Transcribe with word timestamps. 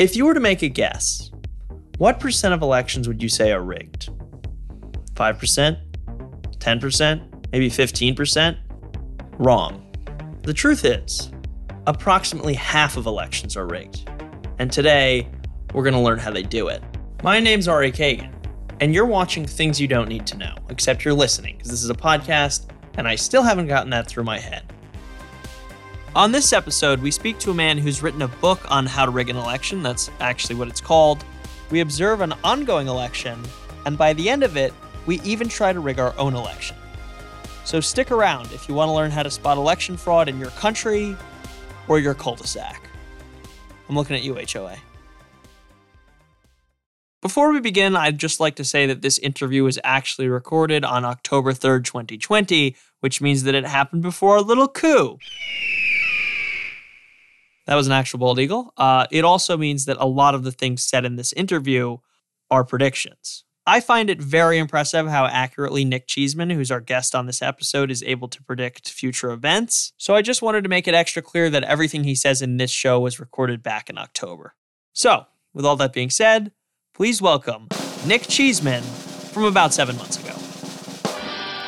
If 0.00 0.16
you 0.16 0.24
were 0.24 0.32
to 0.32 0.40
make 0.40 0.62
a 0.62 0.68
guess, 0.70 1.30
what 1.98 2.20
percent 2.20 2.54
of 2.54 2.62
elections 2.62 3.06
would 3.06 3.22
you 3.22 3.28
say 3.28 3.52
are 3.52 3.62
rigged? 3.62 4.08
5%? 5.12 5.76
10%? 6.56 7.52
Maybe 7.52 7.68
15%? 7.68 8.56
Wrong. 9.38 9.94
The 10.40 10.54
truth 10.54 10.86
is, 10.86 11.30
approximately 11.86 12.54
half 12.54 12.96
of 12.96 13.04
elections 13.04 13.58
are 13.58 13.66
rigged. 13.66 14.08
And 14.58 14.72
today, 14.72 15.28
we're 15.74 15.84
going 15.84 15.92
to 15.92 16.00
learn 16.00 16.18
how 16.18 16.30
they 16.30 16.44
do 16.44 16.68
it. 16.68 16.82
My 17.22 17.38
name's 17.38 17.68
Ari 17.68 17.92
Kagan, 17.92 18.32
and 18.80 18.94
you're 18.94 19.04
watching 19.04 19.44
Things 19.44 19.78
You 19.78 19.86
Don't 19.86 20.08
Need 20.08 20.26
to 20.28 20.38
Know, 20.38 20.54
except 20.70 21.04
you're 21.04 21.12
listening, 21.12 21.58
because 21.58 21.70
this 21.70 21.84
is 21.84 21.90
a 21.90 21.94
podcast, 21.94 22.70
and 22.94 23.06
I 23.06 23.16
still 23.16 23.42
haven't 23.42 23.66
gotten 23.66 23.90
that 23.90 24.08
through 24.08 24.24
my 24.24 24.38
head. 24.38 24.64
On 26.16 26.32
this 26.32 26.52
episode, 26.52 27.00
we 27.00 27.12
speak 27.12 27.38
to 27.38 27.52
a 27.52 27.54
man 27.54 27.78
who's 27.78 28.02
written 28.02 28.22
a 28.22 28.28
book 28.28 28.68
on 28.68 28.84
how 28.84 29.04
to 29.04 29.12
rig 29.12 29.28
an 29.28 29.36
election. 29.36 29.80
That's 29.80 30.10
actually 30.18 30.56
what 30.56 30.66
it's 30.66 30.80
called. 30.80 31.24
We 31.70 31.80
observe 31.80 32.20
an 32.20 32.34
ongoing 32.42 32.88
election, 32.88 33.40
and 33.86 33.96
by 33.96 34.14
the 34.14 34.28
end 34.28 34.42
of 34.42 34.56
it, 34.56 34.74
we 35.06 35.20
even 35.20 35.48
try 35.48 35.72
to 35.72 35.78
rig 35.78 36.00
our 36.00 36.12
own 36.18 36.34
election. 36.34 36.76
So 37.64 37.78
stick 37.78 38.10
around 38.10 38.50
if 38.50 38.68
you 38.68 38.74
want 38.74 38.88
to 38.88 38.92
learn 38.92 39.12
how 39.12 39.22
to 39.22 39.30
spot 39.30 39.56
election 39.56 39.96
fraud 39.96 40.28
in 40.28 40.40
your 40.40 40.50
country 40.50 41.16
or 41.86 42.00
your 42.00 42.14
cul 42.14 42.34
de 42.34 42.44
sac. 42.44 42.82
I'm 43.88 43.94
looking 43.94 44.16
at 44.16 44.24
you, 44.24 44.34
HOA. 44.34 44.78
Before 47.22 47.52
we 47.52 47.60
begin, 47.60 47.94
I'd 47.94 48.18
just 48.18 48.40
like 48.40 48.56
to 48.56 48.64
say 48.64 48.84
that 48.86 49.02
this 49.02 49.18
interview 49.18 49.62
was 49.62 49.78
actually 49.84 50.26
recorded 50.26 50.84
on 50.84 51.04
October 51.04 51.52
3rd, 51.52 51.84
2020, 51.84 52.74
which 52.98 53.20
means 53.20 53.44
that 53.44 53.54
it 53.54 53.64
happened 53.64 54.02
before 54.02 54.36
a 54.36 54.42
little 54.42 54.66
coup. 54.66 55.18
That 57.70 57.76
was 57.76 57.86
an 57.86 57.92
actual 57.92 58.18
bald 58.18 58.40
eagle. 58.40 58.74
Uh, 58.76 59.06
it 59.12 59.24
also 59.24 59.56
means 59.56 59.84
that 59.84 59.96
a 60.00 60.04
lot 60.04 60.34
of 60.34 60.42
the 60.42 60.50
things 60.50 60.82
said 60.82 61.04
in 61.04 61.14
this 61.14 61.32
interview 61.34 61.98
are 62.50 62.64
predictions. 62.64 63.44
I 63.64 63.78
find 63.78 64.10
it 64.10 64.20
very 64.20 64.58
impressive 64.58 65.06
how 65.06 65.26
accurately 65.26 65.84
Nic 65.84 66.08
Cheeseman, 66.08 66.50
who's 66.50 66.72
our 66.72 66.80
guest 66.80 67.14
on 67.14 67.26
this 67.26 67.40
episode, 67.40 67.92
is 67.92 68.02
able 68.02 68.26
to 68.26 68.42
predict 68.42 68.90
future 68.90 69.30
events. 69.30 69.92
So 69.98 70.16
I 70.16 70.20
just 70.20 70.42
wanted 70.42 70.64
to 70.64 70.68
make 70.68 70.88
it 70.88 70.94
extra 70.94 71.22
clear 71.22 71.48
that 71.48 71.62
everything 71.62 72.02
he 72.02 72.16
says 72.16 72.42
in 72.42 72.56
this 72.56 72.72
show 72.72 72.98
was 72.98 73.20
recorded 73.20 73.62
back 73.62 73.88
in 73.88 73.98
October. 73.98 74.56
So, 74.92 75.26
with 75.54 75.64
all 75.64 75.76
that 75.76 75.92
being 75.92 76.10
said, 76.10 76.50
please 76.92 77.22
welcome 77.22 77.68
Nic 78.04 78.22
Cheeseman 78.26 78.82
from 78.82 79.44
about 79.44 79.72
seven 79.72 79.96
months 79.96 80.18
ago. 80.18 80.34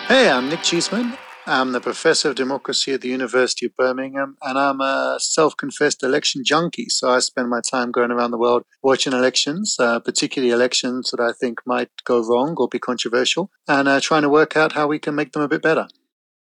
Hey, 0.08 0.28
I'm 0.28 0.48
Nic 0.48 0.64
Cheeseman. 0.64 1.16
I'm 1.44 1.72
the 1.72 1.80
professor 1.80 2.30
of 2.30 2.36
democracy 2.36 2.92
at 2.92 3.00
the 3.00 3.08
University 3.08 3.66
of 3.66 3.76
Birmingham, 3.76 4.36
and 4.42 4.56
I'm 4.56 4.80
a 4.80 5.16
self 5.18 5.56
confessed 5.56 6.04
election 6.04 6.44
junkie. 6.44 6.88
So 6.88 7.10
I 7.10 7.18
spend 7.18 7.50
my 7.50 7.60
time 7.68 7.90
going 7.90 8.12
around 8.12 8.30
the 8.30 8.38
world 8.38 8.62
watching 8.80 9.12
elections, 9.12 9.74
uh, 9.80 9.98
particularly 9.98 10.52
elections 10.52 11.10
that 11.10 11.20
I 11.20 11.32
think 11.32 11.58
might 11.66 11.90
go 12.04 12.24
wrong 12.24 12.54
or 12.58 12.68
be 12.68 12.78
controversial, 12.78 13.50
and 13.66 13.88
uh, 13.88 13.98
trying 14.00 14.22
to 14.22 14.28
work 14.28 14.56
out 14.56 14.72
how 14.72 14.86
we 14.86 15.00
can 15.00 15.16
make 15.16 15.32
them 15.32 15.42
a 15.42 15.48
bit 15.48 15.62
better. 15.62 15.88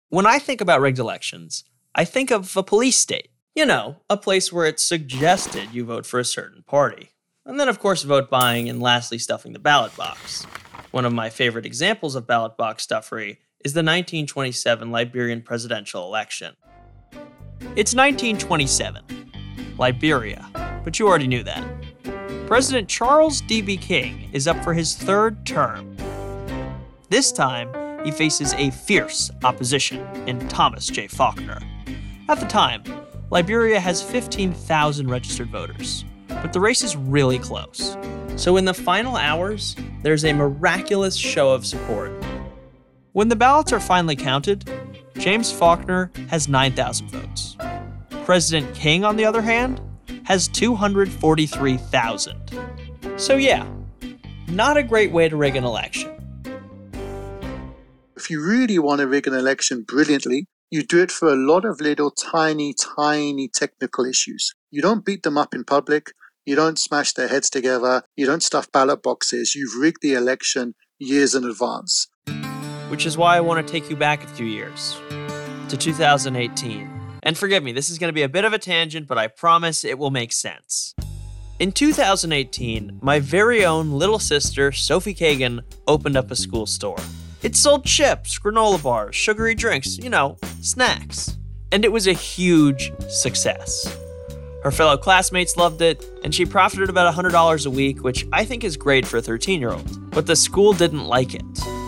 When 0.09 0.27
I 0.27 0.41
think 0.41 0.61
about 0.61 0.81
rigged 0.81 0.99
elections, 0.99 1.63
I 1.95 2.05
think 2.05 2.33
of 2.33 2.57
a 2.57 2.65
police 2.65 2.97
state. 2.97 3.29
You 3.55 3.67
know, 3.67 3.99
a 4.11 4.17
place 4.17 4.53
where 4.53 4.67
it's 4.67 4.83
suggested 4.83 5.69
you 5.73 5.85
vote 5.85 6.07
for 6.07 6.19
a 6.19 6.25
certain 6.25 6.65
party. 6.65 7.11
And 7.47 7.61
then, 7.61 7.69
of 7.69 7.79
course, 7.79 8.03
vote 8.03 8.31
buying, 8.31 8.69
and 8.69 8.81
lastly, 8.83 9.19
stuffing 9.19 9.53
the 9.53 9.59
ballot 9.61 9.97
box. 9.97 10.45
One 10.91 11.05
of 11.05 11.13
my 11.13 11.31
favorite 11.31 11.67
examples 11.67 12.17
of 12.17 12.27
ballot 12.27 12.57
box 12.57 12.83
stuffery 12.83 13.39
is 13.65 13.73
the 13.73 13.79
1927 13.79 14.91
Liberian 14.91 15.41
presidential 15.41 16.05
election. 16.05 16.57
It's 17.77 17.95
1927, 17.95 19.31
Liberia, 19.79 20.49
but 20.83 20.99
you 20.99 21.07
already 21.07 21.29
knew 21.29 21.45
that. 21.45 21.65
President 22.49 22.89
Charles 22.89 23.41
D.B. 23.43 23.77
King 23.77 24.29
is 24.33 24.49
up 24.49 24.63
for 24.65 24.75
his 24.75 24.97
third 24.97 25.47
term. 25.47 25.97
This 27.09 27.31
time, 27.31 27.73
he 28.05 28.11
faces 28.11 28.53
a 28.55 28.71
fierce 28.71 29.31
opposition 29.45 30.01
in 30.27 30.49
Thomas 30.49 30.89
J. 30.89 31.07
Faulkner. 31.07 31.61
At 32.29 32.41
the 32.41 32.47
time, 32.47 32.83
Liberia 33.31 33.79
has 33.79 34.03
15,000 34.03 35.09
registered 35.09 35.51
voters, 35.51 36.05
but 36.27 36.53
the 36.53 36.61
race 36.61 36.83
is 36.83 36.97
really 36.97 37.39
close. 37.39 37.97
So, 38.35 38.57
in 38.57 38.65
the 38.65 38.75
final 38.75 39.17
hours, 39.17 39.77
there's 40.03 40.25
a 40.25 40.33
miraculous 40.33 41.15
show 41.15 41.51
of 41.51 41.65
support 41.65 42.11
when 43.13 43.29
the 43.29 43.37
ballots 43.37 43.73
are 43.73 43.81
finally 43.81 44.17
counted, 44.17 44.69
James 45.19 45.53
Faulkner 45.53 46.11
has 46.29 46.49
9,000 46.49 47.11
votes. 47.11 47.57
President 48.25 48.75
King, 48.75 49.05
on 49.05 49.17
the 49.17 49.25
other 49.25 49.43
hand, 49.43 49.81
has 50.25 50.49
243,000. 50.49 52.59
So, 53.17 53.37
yeah, 53.37 53.69
not 54.49 54.79
a 54.79 54.83
great 54.83 55.13
way 55.13 55.29
to 55.29 55.37
rig 55.37 55.55
an 55.57 55.65
election. 55.65 56.11
If 58.17 58.31
you 58.31 58.43
really 58.43 58.79
want 58.79 59.01
to 59.01 59.07
rig 59.07 59.27
an 59.27 59.35
election 59.35 59.83
brilliantly, 59.83 60.47
you 60.71 60.83
do 60.83 61.03
it 61.03 61.11
for 61.11 61.29
a 61.29 61.37
lot 61.37 61.67
of 61.67 61.83
little 61.83 62.11
tiny, 62.11 62.75
tiny 62.97 63.49
technical 63.49 64.07
issues. 64.07 64.55
You 64.71 64.81
don't 64.81 65.05
beat 65.05 65.23
them 65.23 65.37
up 65.37 65.55
in 65.55 65.65
public. 65.65 66.13
You 66.47 66.57
don't 66.57 66.79
smash 66.79 67.13
their 67.13 67.29
heads 67.29 67.51
together. 67.51 68.05
You 68.17 68.25
don't 68.25 68.43
stuff 68.43 68.73
ballot 68.73 69.03
boxes. 69.03 69.55
You've 69.55 69.79
rigged 69.79 70.01
the 70.01 70.15
election 70.15 70.75
years 70.99 71.35
in 71.35 71.45
advance 71.45 72.09
which 72.93 73.07
is 73.07 73.17
why 73.17 73.39
I 73.39 73.41
want 73.41 73.67
to 73.67 73.73
take 73.73 73.89
you 73.89 73.97
back 73.97 74.23
a 74.23 74.27
few 74.27 74.45
years 74.45 75.01
to 75.71 75.79
2018. 75.79 76.91
And 77.23 77.39
forgive 77.39 77.63
me, 77.63 77.73
this 77.73 77.89
is 77.89 77.99
going 77.99 78.11
to 78.11 78.15
be 78.15 78.21
a 78.21 78.29
bit 78.29 78.45
of 78.45 78.53
a 78.53 78.59
tangent, 78.59 79.09
but 79.09 79.17
I 79.17 79.29
promise 79.29 79.83
it 79.83 79.99
will 79.99 80.11
make 80.11 80.31
sense. 80.31 80.95
In 81.59 81.73
2018, 81.73 82.99
my 83.01 83.19
very 83.19 83.65
own 83.65 83.93
little 83.93 84.19
sister, 84.19 84.73
Sophie 84.73 85.15
Kagan, 85.15 85.63
opened 85.89 86.19
up 86.19 86.31
a 86.31 86.37
school 86.37 86.67
store. 86.67 86.99
It 87.43 87.57
sold 87.57 87.87
chips, 87.87 88.39
granola 88.39 88.83
bars, 88.83 89.17
sugary 89.17 89.55
drinks, 89.55 89.97
you 89.97 90.11
know, 90.11 90.37
snacks. 90.61 91.39
And 91.73 91.87
it 91.87 91.93
was 91.93 92.07
a 92.07 92.13
huge 92.13 92.93
success. 93.09 93.87
Her 94.65 94.71
fellow 94.71 94.99
classmates 94.99 95.57
loved 95.57 95.81
it, 95.81 96.05
and 96.25 96.35
she 96.35 96.45
profited 96.45 96.91
about 96.91 97.15
$100 97.15 97.65
a 97.65 97.71
week, 97.71 98.05
which 98.05 98.27
I 98.35 98.45
think 98.45 98.65
is 98.65 98.77
great 98.77 99.07
for 99.07 99.17
a 99.17 99.23
13 99.23 99.61
year 99.61 99.73
old. 99.73 100.11
But 100.11 100.27
the 100.27 100.37
school 100.37 100.75
didn't 100.75 101.07
like 101.07 101.35
it. 101.35 101.82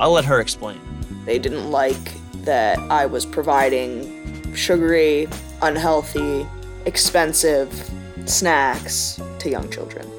I'll 0.00 0.12
let 0.12 0.24
her 0.24 0.40
explain. 0.40 0.80
They 1.26 1.38
didn't 1.38 1.70
like 1.70 2.14
that 2.44 2.78
I 2.90 3.04
was 3.04 3.26
providing 3.26 4.54
sugary, 4.54 5.28
unhealthy, 5.60 6.46
expensive 6.86 7.70
snacks 8.24 9.20
to 9.40 9.50
young 9.50 9.70
children. 9.70 10.10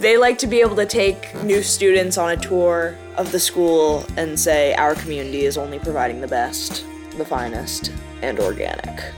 They 0.00 0.16
like 0.16 0.38
to 0.38 0.48
be 0.48 0.60
able 0.60 0.74
to 0.74 0.86
take 0.86 1.34
new 1.44 1.62
students 1.62 2.18
on 2.18 2.30
a 2.30 2.36
tour 2.36 2.96
of 3.16 3.30
the 3.30 3.38
school 3.38 4.04
and 4.16 4.38
say, 4.38 4.74
Our 4.74 4.96
community 4.96 5.44
is 5.44 5.56
only 5.56 5.78
providing 5.78 6.20
the 6.20 6.28
best, 6.28 6.84
the 7.16 7.24
finest, 7.24 7.92
and 8.22 8.40
organic. 8.40 9.12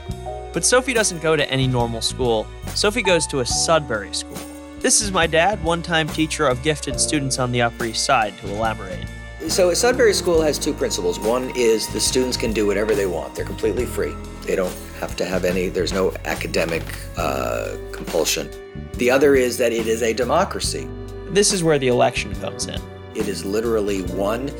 But 0.53 0.63
Sophie 0.63 0.93
doesn't 0.93 1.23
go 1.23 1.35
to 1.35 1.49
any 1.49 1.65
normal 1.65 2.01
school. 2.01 2.45
Sophie 2.75 3.01
goes 3.01 3.25
to 3.27 3.39
a 3.39 3.45
Sudbury 3.45 4.13
school. 4.13 4.37
This 4.81 5.01
is 5.01 5.11
my 5.11 5.25
dad, 5.25 5.63
one 5.63 5.81
time 5.81 6.07
teacher 6.07 6.45
of 6.47 6.61
gifted 6.61 6.99
students 6.99 7.39
on 7.39 7.51
the 7.51 7.63
Upper 7.63 7.85
East 7.85 8.05
Side, 8.05 8.37
to 8.39 8.49
elaborate. 8.49 9.07
So 9.47 9.73
Sudbury 9.73 10.13
School 10.13 10.41
has 10.41 10.59
two 10.59 10.73
principles. 10.73 11.19
One 11.19 11.51
is 11.55 11.87
the 11.87 11.99
students 11.99 12.37
can 12.37 12.53
do 12.53 12.67
whatever 12.67 12.93
they 12.93 13.07
want. 13.07 13.35
They're 13.35 13.43
completely 13.43 13.85
free. 13.85 14.13
They 14.45 14.55
don't 14.55 14.73
have 14.99 15.15
to 15.17 15.25
have 15.25 15.45
any, 15.45 15.67
there's 15.67 15.91
no 15.91 16.13
academic 16.25 16.83
uh, 17.17 17.75
compulsion. 17.91 18.49
The 18.93 19.09
other 19.09 19.35
is 19.35 19.57
that 19.57 19.73
it 19.73 19.87
is 19.87 20.03
a 20.03 20.13
democracy. 20.13 20.87
This 21.29 21.51
is 21.51 21.63
where 21.63 21.79
the 21.79 21.87
election 21.87 22.35
comes 22.35 22.67
in. 22.67 22.79
It 23.15 23.27
is 23.27 23.43
literally 23.43 24.03
one 24.03 24.51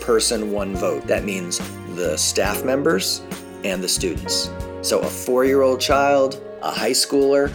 person, 0.00 0.50
one 0.50 0.74
vote. 0.74 1.06
That 1.06 1.24
means 1.24 1.58
the 1.94 2.16
staff 2.16 2.64
members 2.64 3.22
and 3.62 3.82
the 3.84 3.88
students. 3.88 4.50
So 4.80 5.00
a 5.00 5.06
four 5.06 5.44
year 5.44 5.62
old 5.62 5.80
child, 5.80 6.42
a 6.62 6.70
high 6.70 6.92
schooler, 6.92 7.52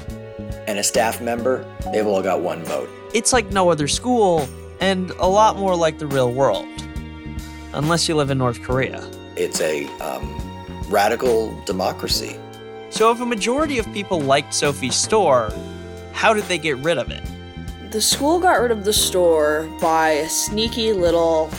and 0.67 0.77
a 0.79 0.83
staff 0.83 1.19
member, 1.19 1.65
they've 1.91 2.07
all 2.07 2.21
got 2.21 2.41
one 2.41 2.63
vote. 2.63 2.89
It's 3.13 3.33
like 3.33 3.51
no 3.51 3.69
other 3.69 3.87
school 3.87 4.47
and 4.85 5.09
a 5.17 5.27
lot 5.27 5.57
more 5.57 5.75
like 5.75 5.97
the 5.97 6.05
real 6.05 6.31
world. 6.31 6.67
Unless 7.73 8.07
you 8.07 8.15
live 8.15 8.29
in 8.29 8.37
North 8.37 8.61
Korea. 8.61 9.03
It's 9.35 9.59
a 9.59 9.87
um, 9.97 10.25
radical 10.89 11.59
democracy. 11.65 12.39
So, 12.91 13.11
if 13.11 13.19
a 13.19 13.25
majority 13.25 13.79
of 13.79 13.85
people 13.93 14.21
liked 14.21 14.53
Sophie's 14.53 14.95
store, 14.95 15.51
how 16.13 16.33
did 16.35 16.43
they 16.43 16.59
get 16.59 16.77
rid 16.77 16.99
of 16.99 17.09
it? 17.09 17.23
The 17.91 17.99
school 17.99 18.39
got 18.39 18.61
rid 18.61 18.71
of 18.71 18.85
the 18.85 18.93
store 18.93 19.67
by 19.81 20.09
a 20.11 20.29
sneaky 20.29 20.93
little 20.93 21.49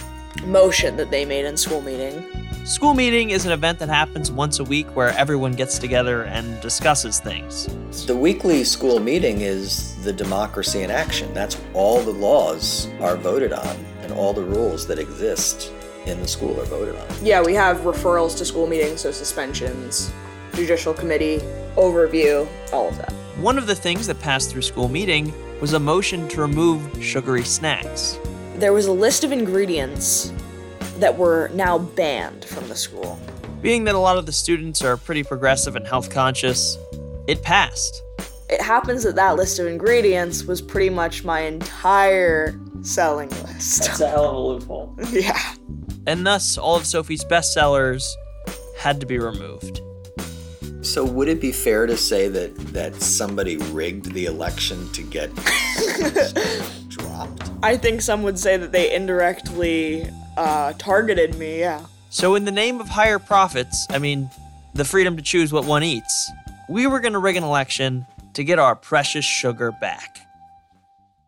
motion 0.44 0.96
that 0.96 1.10
they 1.10 1.24
made 1.24 1.44
in 1.44 1.56
school 1.56 1.82
meeting. 1.82 2.24
School 2.66 2.94
meeting 2.94 3.30
is 3.30 3.46
an 3.46 3.52
event 3.52 3.78
that 3.78 3.88
happens 3.88 4.32
once 4.32 4.58
a 4.58 4.64
week 4.64 4.88
where 4.96 5.10
everyone 5.10 5.52
gets 5.52 5.78
together 5.78 6.24
and 6.24 6.60
discusses 6.60 7.20
things. 7.20 7.68
The 8.06 8.16
weekly 8.16 8.64
school 8.64 8.98
meeting 8.98 9.42
is 9.42 9.94
the 10.02 10.12
democracy 10.12 10.82
in 10.82 10.90
action. 10.90 11.32
That's 11.32 11.56
all 11.74 12.02
the 12.02 12.10
laws 12.10 12.88
are 13.00 13.16
voted 13.16 13.52
on 13.52 13.76
and 14.00 14.12
all 14.12 14.32
the 14.32 14.42
rules 14.42 14.84
that 14.88 14.98
exist 14.98 15.72
in 16.06 16.18
the 16.18 16.26
school 16.26 16.60
are 16.60 16.64
voted 16.64 16.96
on. 16.96 17.06
Yeah, 17.22 17.40
we 17.40 17.54
have 17.54 17.82
referrals 17.82 18.36
to 18.38 18.44
school 18.44 18.66
meetings, 18.66 19.02
so 19.02 19.12
suspensions, 19.12 20.12
judicial 20.52 20.92
committee, 20.92 21.38
overview, 21.76 22.48
all 22.72 22.88
of 22.88 22.98
that. 22.98 23.12
One 23.38 23.58
of 23.58 23.68
the 23.68 23.76
things 23.76 24.08
that 24.08 24.18
passed 24.18 24.50
through 24.50 24.62
school 24.62 24.88
meeting 24.88 25.32
was 25.60 25.74
a 25.74 25.78
motion 25.78 26.26
to 26.30 26.40
remove 26.40 26.82
sugary 27.00 27.44
snacks. 27.44 28.18
There 28.56 28.72
was 28.72 28.86
a 28.86 28.92
list 28.92 29.22
of 29.22 29.30
ingredients 29.30 30.32
that 30.98 31.16
were 31.16 31.50
now 31.54 31.78
banned 31.78 32.44
from 32.44 32.68
the 32.68 32.76
school. 32.76 33.18
Being 33.62 33.84
that 33.84 33.94
a 33.94 33.98
lot 33.98 34.18
of 34.18 34.26
the 34.26 34.32
students 34.32 34.82
are 34.82 34.96
pretty 34.96 35.22
progressive 35.22 35.76
and 35.76 35.86
health 35.86 36.10
conscious, 36.10 36.78
it 37.26 37.42
passed. 37.42 38.02
It 38.48 38.60
happens 38.60 39.02
that 39.02 39.16
that 39.16 39.36
list 39.36 39.58
of 39.58 39.66
ingredients 39.66 40.44
was 40.44 40.62
pretty 40.62 40.90
much 40.90 41.24
my 41.24 41.40
entire 41.40 42.58
selling 42.82 43.28
list. 43.30 43.84
That's 43.84 44.00
a 44.00 44.08
hell 44.08 44.26
of 44.26 44.34
a 44.34 44.38
loophole. 44.38 44.94
yeah. 45.10 45.54
And 46.06 46.24
thus, 46.24 46.56
all 46.56 46.76
of 46.76 46.86
Sophie's 46.86 47.24
bestsellers 47.24 48.14
had 48.78 49.00
to 49.00 49.06
be 49.06 49.18
removed. 49.18 49.80
So 50.82 51.04
would 51.04 51.26
it 51.26 51.40
be 51.40 51.50
fair 51.50 51.86
to 51.86 51.96
say 51.96 52.28
that 52.28 52.56
that 52.72 52.94
somebody 53.02 53.56
rigged 53.56 54.12
the 54.12 54.26
election 54.26 54.88
to 54.92 55.02
get 55.02 55.34
dropped? 56.88 57.50
I 57.64 57.76
think 57.76 58.02
some 58.02 58.22
would 58.22 58.38
say 58.38 58.56
that 58.56 58.70
they 58.70 58.94
indirectly 58.94 60.08
uh, 60.36 60.72
targeted 60.74 61.36
me, 61.36 61.60
yeah. 61.60 61.84
So, 62.10 62.34
in 62.34 62.44
the 62.44 62.52
name 62.52 62.80
of 62.80 62.88
higher 62.88 63.18
profits, 63.18 63.86
I 63.90 63.98
mean, 63.98 64.30
the 64.74 64.84
freedom 64.84 65.16
to 65.16 65.22
choose 65.22 65.52
what 65.52 65.64
one 65.64 65.82
eats, 65.82 66.30
we 66.68 66.86
were 66.86 67.00
going 67.00 67.12
to 67.12 67.18
rig 67.18 67.36
an 67.36 67.44
election 67.44 68.06
to 68.34 68.44
get 68.44 68.58
our 68.58 68.76
precious 68.76 69.24
sugar 69.24 69.72
back. 69.80 70.18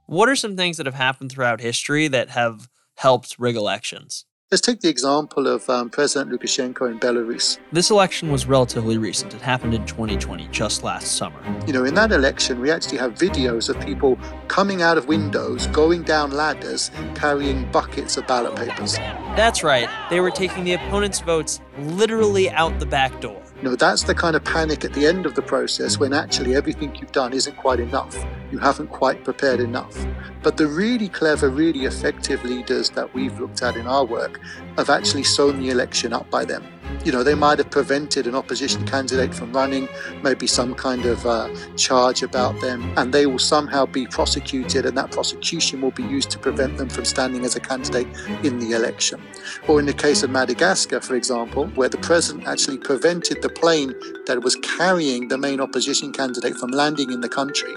What 0.06 0.28
are 0.28 0.36
some 0.36 0.56
things 0.56 0.76
that 0.76 0.86
have 0.86 0.94
happened 0.94 1.32
throughout 1.32 1.60
history 1.60 2.08
that 2.08 2.30
have 2.30 2.68
helped 2.96 3.36
rig 3.38 3.56
elections? 3.56 4.24
Let's 4.50 4.62
take 4.62 4.80
the 4.80 4.88
example 4.88 5.46
of 5.46 5.68
um, 5.68 5.90
President 5.90 6.32
Lukashenko 6.32 6.90
in 6.90 6.98
Belarus. 6.98 7.58
This 7.70 7.90
election 7.90 8.30
was 8.30 8.46
relatively 8.46 8.96
recent. 8.96 9.34
It 9.34 9.42
happened 9.42 9.74
in 9.74 9.84
2020, 9.84 10.48
just 10.48 10.82
last 10.82 11.18
summer. 11.18 11.38
You 11.66 11.74
know, 11.74 11.84
in 11.84 11.92
that 11.96 12.12
election, 12.12 12.58
we 12.58 12.70
actually 12.70 12.96
have 12.96 13.12
videos 13.12 13.68
of 13.68 13.78
people 13.84 14.18
coming 14.46 14.80
out 14.80 14.96
of 14.96 15.06
windows, 15.06 15.66
going 15.66 16.02
down 16.02 16.30
ladders, 16.30 16.90
carrying 17.14 17.70
buckets 17.72 18.16
of 18.16 18.26
ballot 18.26 18.56
papers. 18.56 18.96
That's 19.36 19.62
right, 19.62 19.86
they 20.08 20.20
were 20.20 20.30
taking 20.30 20.64
the 20.64 20.72
opponent's 20.72 21.20
votes 21.20 21.60
literally 21.80 22.48
out 22.48 22.80
the 22.80 22.86
back 22.86 23.20
door. 23.20 23.42
You 23.58 23.64
know, 23.64 23.76
that's 23.76 24.04
the 24.04 24.14
kind 24.14 24.34
of 24.34 24.44
panic 24.44 24.82
at 24.82 24.94
the 24.94 25.04
end 25.04 25.26
of 25.26 25.34
the 25.34 25.42
process 25.42 25.98
when 25.98 26.14
actually 26.14 26.54
everything 26.54 26.94
you've 26.94 27.12
done 27.12 27.34
isn't 27.34 27.56
quite 27.58 27.80
enough. 27.80 28.16
You 28.50 28.58
haven't 28.58 28.88
quite 28.88 29.24
prepared 29.24 29.60
enough. 29.60 29.94
But 30.42 30.56
the 30.56 30.66
really 30.66 31.08
clever, 31.08 31.50
really 31.50 31.84
effective 31.84 32.44
leaders 32.44 32.90
that 32.90 33.12
we've 33.14 33.38
looked 33.38 33.62
at 33.62 33.76
in 33.76 33.86
our 33.86 34.04
work 34.04 34.40
have 34.76 34.88
actually 34.88 35.24
sewn 35.24 35.60
the 35.60 35.70
election 35.70 36.12
up 36.12 36.30
by 36.30 36.44
them. 36.44 36.64
You 37.04 37.12
know, 37.12 37.22
they 37.22 37.34
might 37.34 37.58
have 37.58 37.70
prevented 37.70 38.26
an 38.26 38.34
opposition 38.34 38.86
candidate 38.86 39.34
from 39.34 39.52
running, 39.52 39.88
maybe 40.22 40.46
some 40.46 40.74
kind 40.74 41.04
of 41.04 41.24
uh, 41.26 41.48
charge 41.76 42.22
about 42.22 42.58
them, 42.60 42.92
and 42.96 43.12
they 43.12 43.26
will 43.26 43.38
somehow 43.38 43.84
be 43.84 44.06
prosecuted, 44.06 44.86
and 44.86 44.96
that 44.96 45.10
prosecution 45.12 45.80
will 45.80 45.90
be 45.90 46.02
used 46.02 46.30
to 46.30 46.38
prevent 46.38 46.78
them 46.78 46.88
from 46.88 47.04
standing 47.04 47.44
as 47.44 47.56
a 47.56 47.60
candidate 47.60 48.08
in 48.42 48.58
the 48.58 48.72
election. 48.72 49.20
Or 49.68 49.78
in 49.78 49.86
the 49.86 49.92
case 49.92 50.22
of 50.22 50.30
Madagascar, 50.30 51.00
for 51.00 51.14
example, 51.14 51.66
where 51.74 51.88
the 51.88 51.98
president 51.98 52.46
actually 52.46 52.78
prevented 52.78 53.42
the 53.42 53.50
plane 53.50 53.94
that 54.26 54.42
was 54.42 54.56
carrying 54.56 55.28
the 55.28 55.38
main 55.38 55.60
opposition 55.60 56.12
candidate 56.12 56.56
from 56.56 56.70
landing 56.70 57.12
in 57.12 57.20
the 57.20 57.28
country. 57.28 57.74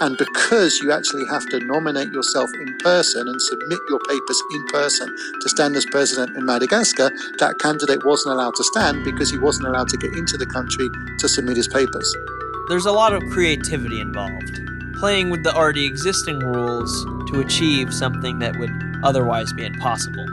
And 0.00 0.16
because 0.16 0.80
you 0.80 0.92
actually 0.92 1.26
have 1.26 1.46
to 1.46 1.60
nominate 1.60 2.12
yourself 2.12 2.50
in 2.54 2.76
person 2.78 3.28
and 3.28 3.40
submit 3.40 3.78
your 3.88 3.98
papers 4.08 4.42
in 4.54 4.66
person 4.68 5.14
to 5.40 5.48
stand 5.48 5.76
as 5.76 5.84
president 5.86 6.36
in 6.36 6.44
Madagascar, 6.44 7.10
that 7.38 7.58
candidate 7.58 8.04
wasn't 8.04 8.34
allowed 8.34 8.54
to 8.56 8.64
stand 8.64 9.04
because 9.04 9.30
he 9.30 9.38
wasn't 9.38 9.68
allowed 9.68 9.88
to 9.88 9.96
get 9.96 10.14
into 10.16 10.36
the 10.36 10.46
country 10.46 10.88
to 11.18 11.28
submit 11.28 11.56
his 11.56 11.68
papers. 11.68 12.14
There's 12.68 12.86
a 12.86 12.92
lot 12.92 13.12
of 13.12 13.22
creativity 13.30 14.00
involved, 14.00 14.60
playing 14.94 15.30
with 15.30 15.42
the 15.42 15.52
already 15.52 15.84
existing 15.84 16.38
rules 16.38 17.04
to 17.32 17.40
achieve 17.40 17.92
something 17.92 18.38
that 18.38 18.56
would 18.58 18.70
otherwise 19.02 19.52
be 19.52 19.64
impossible. 19.64 20.26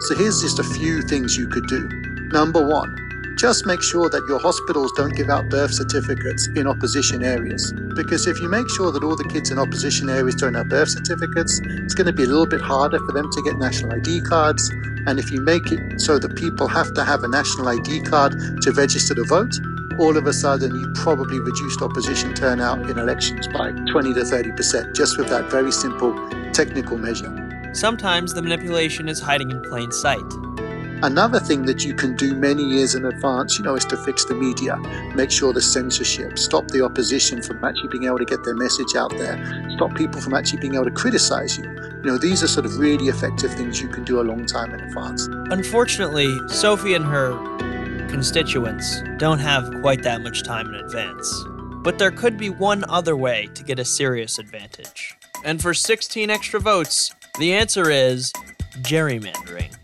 So 0.00 0.14
here's 0.14 0.40
just 0.40 0.58
a 0.58 0.64
few 0.64 1.02
things 1.02 1.36
you 1.36 1.48
could 1.48 1.66
do. 1.66 1.88
Number 2.32 2.64
one, 2.64 2.96
just 3.40 3.64
make 3.64 3.80
sure 3.80 4.10
that 4.10 4.22
your 4.28 4.38
hospitals 4.38 4.92
don't 4.92 5.16
give 5.16 5.30
out 5.30 5.48
birth 5.48 5.72
certificates 5.72 6.46
in 6.48 6.66
opposition 6.66 7.24
areas. 7.24 7.72
Because 7.72 8.26
if 8.26 8.38
you 8.38 8.50
make 8.50 8.68
sure 8.68 8.92
that 8.92 9.02
all 9.02 9.16
the 9.16 9.24
kids 9.24 9.50
in 9.50 9.58
opposition 9.58 10.10
areas 10.10 10.34
don't 10.34 10.52
have 10.52 10.68
birth 10.68 10.90
certificates, 10.90 11.58
it's 11.64 11.94
going 11.94 12.06
to 12.06 12.12
be 12.12 12.24
a 12.24 12.26
little 12.26 12.44
bit 12.44 12.60
harder 12.60 12.98
for 12.98 13.12
them 13.12 13.32
to 13.32 13.42
get 13.42 13.56
national 13.56 13.94
ID 13.94 14.20
cards. 14.20 14.68
And 15.06 15.18
if 15.18 15.30
you 15.30 15.40
make 15.40 15.72
it 15.72 16.02
so 16.02 16.18
that 16.18 16.36
people 16.36 16.68
have 16.68 16.92
to 16.92 17.02
have 17.02 17.24
a 17.24 17.28
national 17.28 17.66
ID 17.68 18.02
card 18.02 18.32
to 18.60 18.72
register 18.72 19.14
to 19.14 19.24
vote, 19.24 19.54
all 19.98 20.18
of 20.18 20.26
a 20.26 20.34
sudden 20.34 20.78
you 20.78 20.92
probably 20.94 21.40
reduced 21.40 21.80
opposition 21.80 22.34
turnout 22.34 22.90
in 22.90 22.98
elections 22.98 23.48
by 23.48 23.70
20 23.90 24.12
to 24.12 24.20
30% 24.20 24.94
just 24.94 25.16
with 25.16 25.30
that 25.30 25.50
very 25.50 25.72
simple 25.72 26.12
technical 26.52 26.98
measure. 26.98 27.34
Sometimes 27.72 28.34
the 28.34 28.42
manipulation 28.42 29.08
is 29.08 29.18
hiding 29.18 29.50
in 29.50 29.62
plain 29.62 29.92
sight. 29.92 30.49
Another 31.02 31.40
thing 31.40 31.64
that 31.64 31.82
you 31.82 31.94
can 31.94 32.14
do 32.14 32.34
many 32.34 32.62
years 32.62 32.94
in 32.94 33.06
advance, 33.06 33.58
you 33.58 33.64
know, 33.64 33.74
is 33.74 33.86
to 33.86 33.96
fix 33.96 34.26
the 34.26 34.34
media, 34.34 34.76
make 35.14 35.30
sure 35.30 35.50
the 35.50 35.62
censorship, 35.62 36.38
stop 36.38 36.68
the 36.68 36.84
opposition 36.84 37.40
from 37.40 37.64
actually 37.64 37.88
being 37.88 38.04
able 38.04 38.18
to 38.18 38.26
get 38.26 38.44
their 38.44 38.54
message 38.54 38.94
out 38.94 39.10
there, 39.16 39.38
stop 39.70 39.94
people 39.94 40.20
from 40.20 40.34
actually 40.34 40.60
being 40.60 40.74
able 40.74 40.84
to 40.84 40.90
criticize 40.90 41.56
you. 41.56 41.64
You 41.64 42.02
know, 42.02 42.18
these 42.18 42.42
are 42.42 42.48
sort 42.48 42.66
of 42.66 42.78
really 42.78 43.06
effective 43.06 43.50
things 43.54 43.80
you 43.80 43.88
can 43.88 44.04
do 44.04 44.20
a 44.20 44.24
long 44.24 44.44
time 44.44 44.74
in 44.74 44.80
advance. 44.80 45.26
Unfortunately, 45.50 46.28
Sophie 46.48 46.92
and 46.92 47.06
her 47.06 47.30
constituents 48.08 49.02
don't 49.16 49.38
have 49.38 49.72
quite 49.80 50.02
that 50.02 50.20
much 50.20 50.42
time 50.42 50.66
in 50.66 50.74
advance. 50.74 51.44
But 51.82 51.98
there 51.98 52.10
could 52.10 52.36
be 52.36 52.50
one 52.50 52.84
other 52.90 53.16
way 53.16 53.48
to 53.54 53.64
get 53.64 53.78
a 53.78 53.86
serious 53.86 54.38
advantage. 54.38 55.16
And 55.46 55.62
for 55.62 55.72
16 55.72 56.28
extra 56.28 56.60
votes, 56.60 57.14
the 57.38 57.54
answer 57.54 57.90
is 57.90 58.34
gerrymandering. 58.82 59.79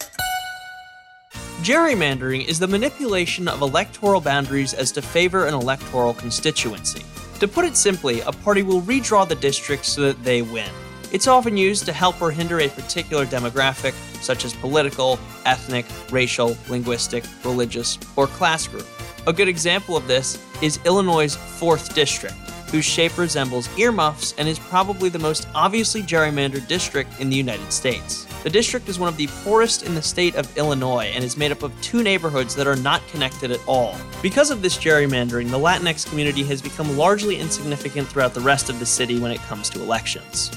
Gerrymandering 1.67 2.47
is 2.47 2.61
the 2.61 2.69
manipulation 2.69 3.49
of 3.49 3.61
electoral 3.61 4.21
boundaries 4.21 4.73
as 4.73 4.93
to 4.93 5.03
favor 5.03 5.47
an 5.47 5.55
electoral 5.55 6.15
constituency. 6.15 7.03
To 7.41 7.49
put 7.49 7.65
it 7.65 7.77
simply, 7.77 8.21
a 8.21 8.31
party 8.31 8.63
will 8.63 8.83
redraw 8.83 9.29
the 9.29 9.35
districts 9.35 9.89
so 9.89 10.03
that 10.03 10.23
they 10.23 10.43
win. 10.43 10.71
It's 11.11 11.27
often 11.27 11.57
used 11.57 11.85
to 11.87 11.93
help 11.93 12.23
or 12.23 12.31
hinder 12.31 12.61
a 12.61 12.69
particular 12.69 13.27
demographic, 13.27 13.95
such 14.23 14.45
as 14.45 14.55
political, 14.55 15.19
ethnic, 15.45 15.87
racial, 16.13 16.57
linguistic, 16.69 17.25
religious, 17.45 17.99
or 18.15 18.29
class 18.29 18.69
group. 18.69 18.87
A 19.27 19.33
good 19.33 19.49
example 19.49 19.97
of 19.97 20.07
this 20.07 20.41
is 20.63 20.79
Illinois' 20.85 21.35
4th 21.35 21.97
District, 21.97 22.37
whose 22.71 22.85
shape 22.85 23.17
resembles 23.19 23.69
earmuffs 23.79 24.35
and 24.39 24.49
is 24.49 24.59
probably 24.59 25.09
the 25.09 25.19
most 25.19 25.49
obviously 25.55 26.03
gerrymandered 26.03 26.67
district 26.67 27.21
in 27.21 27.31
the 27.31 27.37
United 27.37 27.73
States. 27.73 28.27
The 28.43 28.51
district 28.51 28.89
is 28.89 28.99
one 28.99 29.09
of 29.09 29.17
the 29.17 29.27
poorest 29.45 29.83
in 29.83 29.95
the 29.95 30.03
state 30.03 30.37
of 30.37 30.57
Illinois 30.57 31.11
and 31.15 31.25
is 31.25 31.37
made 31.37 31.53
up 31.53 31.63
of 31.63 31.73
two 31.81 32.03
neighborhoods 32.03 32.55
that 32.55 32.67
are 32.67 32.77
not 32.77 33.07
connected 33.09 33.51
at 33.51 33.61
all. 33.67 33.97
Because 34.23 34.51
of 34.51 34.63
this 34.63 34.79
gerrymandering, 34.79 35.51
the 35.51 35.59
Latinx 35.59 36.09
community 36.09 36.45
has 36.45 36.63
become 36.63 36.97
largely 36.97 37.39
insignificant 37.39 38.07
throughout 38.09 38.35
the 38.35 38.41
rest 38.41 38.71
of 38.71 38.79
the 38.79 38.87
city 38.87 39.19
when 39.19 39.33
it 39.33 39.41
comes 39.41 39.69
to 39.71 39.81
elections. 39.81 40.51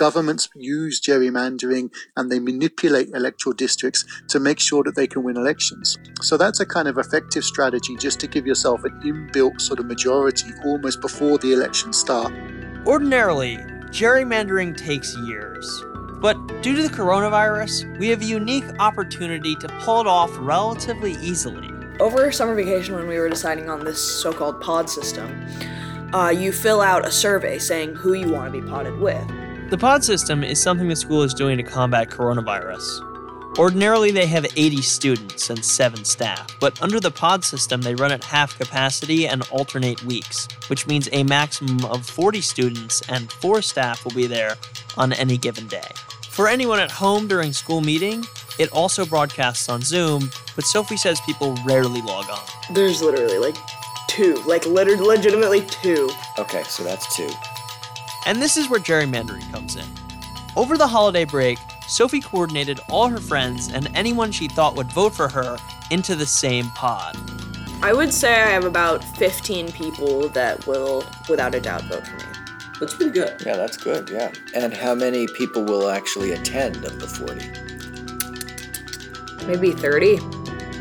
Governments 0.00 0.48
use 0.56 0.98
gerrymandering 0.98 1.92
and 2.16 2.32
they 2.32 2.38
manipulate 2.38 3.10
electoral 3.10 3.52
districts 3.52 4.06
to 4.28 4.40
make 4.40 4.58
sure 4.58 4.82
that 4.84 4.96
they 4.96 5.06
can 5.06 5.22
win 5.22 5.36
elections. 5.36 5.98
So 6.22 6.38
that's 6.38 6.58
a 6.58 6.64
kind 6.64 6.88
of 6.88 6.96
effective 6.96 7.44
strategy 7.44 7.96
just 7.96 8.18
to 8.20 8.26
give 8.26 8.46
yourself 8.46 8.82
an 8.84 8.98
inbuilt 9.02 9.60
sort 9.60 9.78
of 9.78 9.84
majority 9.84 10.46
almost 10.64 11.02
before 11.02 11.36
the 11.36 11.52
elections 11.52 11.98
start. 11.98 12.32
Ordinarily, 12.86 13.58
gerrymandering 13.92 14.74
takes 14.74 15.14
years. 15.18 15.84
But 16.22 16.62
due 16.62 16.76
to 16.76 16.82
the 16.82 16.88
coronavirus, 16.88 17.98
we 17.98 18.08
have 18.08 18.22
a 18.22 18.24
unique 18.24 18.64
opportunity 18.78 19.54
to 19.56 19.68
pull 19.80 20.00
it 20.00 20.06
off 20.06 20.30
relatively 20.38 21.12
easily. 21.20 21.68
Over 22.00 22.32
summer 22.32 22.54
vacation, 22.54 22.94
when 22.94 23.06
we 23.06 23.18
were 23.18 23.28
deciding 23.28 23.68
on 23.68 23.84
this 23.84 24.00
so 24.00 24.32
called 24.32 24.62
pod 24.62 24.88
system, 24.88 25.46
uh, 26.14 26.30
you 26.30 26.52
fill 26.52 26.80
out 26.80 27.06
a 27.06 27.12
survey 27.12 27.58
saying 27.58 27.96
who 27.96 28.14
you 28.14 28.32
want 28.32 28.50
to 28.50 28.58
be 28.58 28.66
potted 28.66 28.98
with. 28.98 29.30
The 29.70 29.78
pod 29.78 30.02
system 30.02 30.42
is 30.42 30.60
something 30.60 30.88
the 30.88 30.96
school 30.96 31.22
is 31.22 31.32
doing 31.32 31.56
to 31.58 31.62
combat 31.62 32.10
coronavirus. 32.10 33.06
Ordinarily, 33.56 34.10
they 34.10 34.26
have 34.26 34.44
80 34.56 34.82
students 34.82 35.48
and 35.48 35.64
7 35.64 36.04
staff, 36.04 36.58
but 36.58 36.82
under 36.82 36.98
the 36.98 37.12
pod 37.12 37.44
system, 37.44 37.80
they 37.80 37.94
run 37.94 38.10
at 38.10 38.24
half 38.24 38.58
capacity 38.58 39.28
and 39.28 39.46
alternate 39.52 40.02
weeks, 40.02 40.48
which 40.66 40.88
means 40.88 41.08
a 41.12 41.22
maximum 41.22 41.84
of 41.84 42.04
40 42.04 42.40
students 42.40 43.00
and 43.08 43.30
4 43.30 43.62
staff 43.62 44.04
will 44.04 44.10
be 44.10 44.26
there 44.26 44.56
on 44.96 45.12
any 45.12 45.38
given 45.38 45.68
day. 45.68 45.88
For 46.30 46.48
anyone 46.48 46.80
at 46.80 46.90
home 46.90 47.28
during 47.28 47.52
school 47.52 47.80
meeting, 47.80 48.24
it 48.58 48.72
also 48.72 49.06
broadcasts 49.06 49.68
on 49.68 49.82
Zoom, 49.82 50.32
but 50.56 50.64
Sophie 50.64 50.96
says 50.96 51.20
people 51.20 51.56
rarely 51.64 52.02
log 52.02 52.28
on. 52.28 52.74
There's 52.74 53.02
literally 53.02 53.38
like 53.38 53.56
two, 54.08 54.34
like 54.48 54.66
literally, 54.66 55.00
legitimately 55.00 55.60
two. 55.66 56.10
Okay, 56.40 56.64
so 56.64 56.82
that's 56.82 57.14
two. 57.14 57.30
And 58.26 58.40
this 58.40 58.56
is 58.56 58.68
where 58.68 58.80
gerrymandering 58.80 59.50
comes 59.50 59.76
in. 59.76 59.86
Over 60.56 60.76
the 60.76 60.86
holiday 60.86 61.24
break, 61.24 61.58
Sophie 61.88 62.20
coordinated 62.20 62.80
all 62.88 63.08
her 63.08 63.18
friends 63.18 63.72
and 63.72 63.88
anyone 63.94 64.32
she 64.32 64.48
thought 64.48 64.76
would 64.76 64.92
vote 64.92 65.14
for 65.14 65.28
her 65.28 65.56
into 65.90 66.14
the 66.14 66.26
same 66.26 66.68
pod. 66.70 67.16
I 67.82 67.92
would 67.92 68.12
say 68.12 68.34
I 68.34 68.50
have 68.50 68.64
about 68.64 69.02
15 69.16 69.72
people 69.72 70.28
that 70.30 70.66
will, 70.66 71.04
without 71.28 71.54
a 71.54 71.60
doubt, 71.60 71.84
vote 71.84 72.06
for 72.06 72.16
me. 72.16 72.24
That's 72.78 72.94
pretty 72.94 73.12
good. 73.12 73.42
Yeah, 73.44 73.56
that's 73.56 73.76
good, 73.76 74.08
yeah. 74.10 74.32
And 74.54 74.72
how 74.72 74.94
many 74.94 75.26
people 75.26 75.64
will 75.64 75.88
actually 75.88 76.32
attend 76.32 76.84
of 76.84 77.00
the 77.00 77.08
40? 77.08 79.46
Maybe 79.46 79.72
30. 79.72 80.18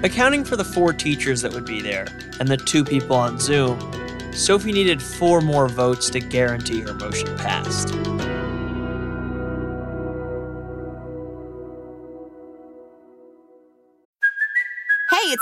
Accounting 0.04 0.44
for 0.44 0.56
the 0.56 0.64
four 0.64 0.94
teachers 0.94 1.42
that 1.42 1.54
would 1.54 1.66
be 1.66 1.82
there 1.82 2.08
and 2.40 2.48
the 2.48 2.58
two 2.58 2.86
people 2.86 3.16
on 3.16 3.40
Zoom, 3.40 3.80
Sophie 4.34 4.72
needed 4.72 5.02
four 5.02 5.42
more 5.42 5.68
votes 5.68 6.10
to 6.12 6.20
guarantee 6.20 6.82
her 6.82 6.94
motion 6.94 7.36
passed. 7.38 7.94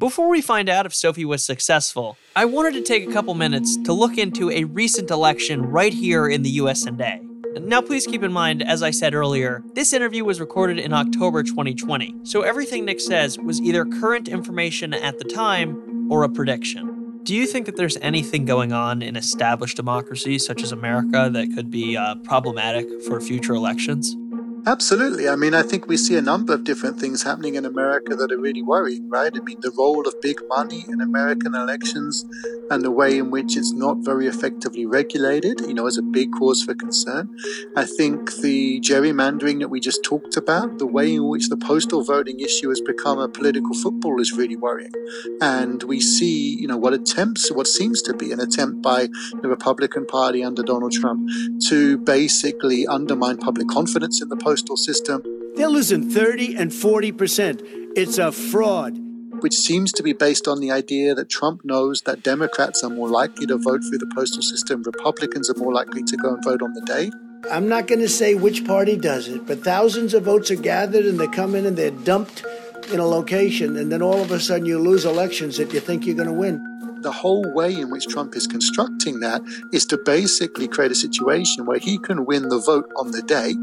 Before 0.00 0.28
we 0.28 0.42
find 0.42 0.68
out 0.68 0.86
if 0.86 0.94
Sophie 0.94 1.24
was 1.24 1.44
successful, 1.44 2.16
I 2.34 2.46
wanted 2.46 2.74
to 2.74 2.82
take 2.82 3.08
a 3.08 3.12
couple 3.12 3.32
minutes 3.34 3.76
to 3.84 3.92
look 3.92 4.18
into 4.18 4.50
a 4.50 4.64
recent 4.64 5.08
election 5.08 5.62
right 5.62 5.94
here 5.94 6.26
in 6.26 6.42
the 6.42 6.50
US 6.50 6.84
and 6.84 7.00
A. 7.00 7.20
Now, 7.60 7.80
please 7.80 8.04
keep 8.04 8.24
in 8.24 8.32
mind, 8.32 8.60
as 8.60 8.82
I 8.82 8.90
said 8.90 9.14
earlier, 9.14 9.62
this 9.74 9.92
interview 9.92 10.24
was 10.24 10.40
recorded 10.40 10.80
in 10.80 10.92
October 10.92 11.44
2020, 11.44 12.16
so 12.24 12.42
everything 12.42 12.84
Nic 12.84 13.00
says 13.00 13.38
was 13.38 13.60
either 13.60 13.84
current 13.84 14.26
information 14.26 14.92
at 14.94 15.20
the 15.20 15.24
time 15.24 16.10
or 16.10 16.24
a 16.24 16.28
prediction. 16.28 17.20
Do 17.22 17.32
you 17.32 17.46
think 17.46 17.66
that 17.66 17.76
there's 17.76 17.96
anything 17.98 18.46
going 18.46 18.72
on 18.72 19.00
in 19.00 19.14
established 19.14 19.76
democracies 19.76 20.44
such 20.44 20.64
as 20.64 20.72
America 20.72 21.30
that 21.32 21.52
could 21.54 21.70
be 21.70 21.96
uh, 21.96 22.16
problematic 22.16 22.86
for 23.04 23.20
future 23.20 23.54
elections? 23.54 24.16
Absolutely. 24.66 25.28
I 25.28 25.36
mean, 25.36 25.52
I 25.52 25.60
think 25.60 25.88
we 25.88 25.98
see 25.98 26.16
a 26.16 26.22
number 26.22 26.54
of 26.54 26.64
different 26.64 26.98
things 26.98 27.22
happening 27.22 27.54
in 27.54 27.66
America 27.66 28.16
that 28.16 28.32
are 28.32 28.38
really 28.38 28.62
worrying, 28.62 29.10
right? 29.10 29.30
I 29.34 29.40
mean, 29.40 29.60
the 29.60 29.70
role 29.76 30.08
of 30.08 30.18
big 30.22 30.40
money 30.48 30.86
in 30.88 31.02
American 31.02 31.54
elections 31.54 32.24
and 32.70 32.82
the 32.82 32.90
way 32.90 33.18
in 33.18 33.30
which 33.30 33.58
it's 33.58 33.72
not 33.72 33.98
very 33.98 34.26
effectively 34.26 34.86
regulated, 34.86 35.60
you 35.60 35.74
know, 35.74 35.86
is 35.86 35.98
a 35.98 36.02
big 36.02 36.32
cause 36.32 36.62
for 36.62 36.74
concern. 36.74 37.28
I 37.76 37.84
think 37.84 38.36
the 38.36 38.80
gerrymandering 38.80 39.60
that 39.60 39.68
we 39.68 39.80
just 39.80 40.02
talked 40.02 40.38
about, 40.38 40.78
the 40.78 40.86
way 40.86 41.14
in 41.14 41.28
which 41.28 41.50
the 41.50 41.58
postal 41.58 42.02
voting 42.02 42.40
issue 42.40 42.70
has 42.70 42.80
become 42.80 43.18
a 43.18 43.28
political 43.28 43.74
football 43.74 44.18
is 44.18 44.32
really 44.32 44.56
worrying. 44.56 44.92
And 45.42 45.82
we 45.82 46.00
see, 46.00 46.56
you 46.58 46.68
know, 46.68 46.78
what 46.78 46.94
attempts, 46.94 47.52
what 47.52 47.66
seems 47.66 48.00
to 48.00 48.14
be 48.14 48.32
an 48.32 48.40
attempt 48.40 48.80
by 48.80 49.08
the 49.42 49.48
Republican 49.48 50.06
Party 50.06 50.42
under 50.42 50.62
Donald 50.62 50.92
Trump 50.92 51.28
to 51.68 51.98
basically 51.98 52.86
undermine 52.86 53.36
public 53.36 53.68
confidence 53.68 54.22
in 54.22 54.30
the 54.30 54.36
postal 54.36 54.53
system. 54.56 55.22
They're 55.56 55.68
losing 55.68 56.10
30 56.10 56.56
and 56.56 56.70
40%. 56.70 57.60
It's 57.96 58.18
a 58.18 58.32
fraud. 58.32 58.98
Which 59.40 59.54
seems 59.54 59.92
to 59.92 60.02
be 60.02 60.12
based 60.12 60.48
on 60.48 60.60
the 60.60 60.70
idea 60.70 61.14
that 61.14 61.28
Trump 61.28 61.64
knows 61.64 62.02
that 62.02 62.22
Democrats 62.22 62.82
are 62.82 62.90
more 62.90 63.08
likely 63.08 63.46
to 63.46 63.56
vote 63.56 63.82
through 63.82 63.98
the 63.98 64.10
postal 64.14 64.42
system, 64.42 64.82
Republicans 64.82 65.50
are 65.50 65.58
more 65.58 65.72
likely 65.72 66.02
to 66.04 66.16
go 66.16 66.34
and 66.34 66.42
vote 66.44 66.62
on 66.62 66.72
the 66.72 66.80
day. 66.82 67.10
I'm 67.50 67.68
not 67.68 67.86
going 67.86 68.00
to 68.00 68.08
say 68.08 68.34
which 68.34 68.64
party 68.64 68.96
does 68.96 69.28
it, 69.28 69.46
but 69.46 69.62
thousands 69.62 70.14
of 70.14 70.22
votes 70.22 70.50
are 70.50 70.56
gathered 70.56 71.04
and 71.04 71.20
they 71.20 71.26
come 71.26 71.54
in 71.54 71.66
and 71.66 71.76
they're 71.76 71.90
dumped 71.90 72.44
in 72.90 73.00
a 73.00 73.06
location, 73.06 73.76
and 73.76 73.90
then 73.92 74.02
all 74.02 74.20
of 74.20 74.30
a 74.30 74.40
sudden 74.40 74.66
you 74.66 74.78
lose 74.78 75.04
elections 75.04 75.56
that 75.56 75.72
you 75.72 75.80
think 75.80 76.06
you're 76.06 76.16
going 76.16 76.28
to 76.28 76.34
win. 76.34 76.73
The 77.04 77.12
whole 77.12 77.44
way 77.52 77.78
in 77.78 77.90
which 77.90 78.06
Trump 78.06 78.34
is 78.34 78.46
constructing 78.46 79.20
that 79.20 79.42
is 79.74 79.84
to 79.86 79.98
basically 79.98 80.66
create 80.66 80.90
a 80.90 80.94
situation 80.94 81.66
where 81.66 81.78
he 81.78 81.98
can 81.98 82.24
win 82.24 82.48
the 82.48 82.58
vote 82.58 82.90
on 82.96 83.10
the 83.10 83.20
day, 83.20 83.56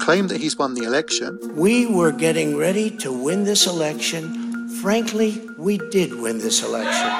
claim 0.00 0.26
that 0.26 0.40
he's 0.40 0.58
won 0.58 0.74
the 0.74 0.82
election. 0.82 1.38
We 1.54 1.86
were 1.86 2.10
getting 2.10 2.56
ready 2.56 2.90
to 2.96 3.12
win 3.12 3.44
this 3.44 3.68
election. 3.68 4.68
Frankly, 4.82 5.40
we 5.56 5.78
did 5.78 6.14
win 6.14 6.38
this 6.38 6.64
election. 6.64 7.10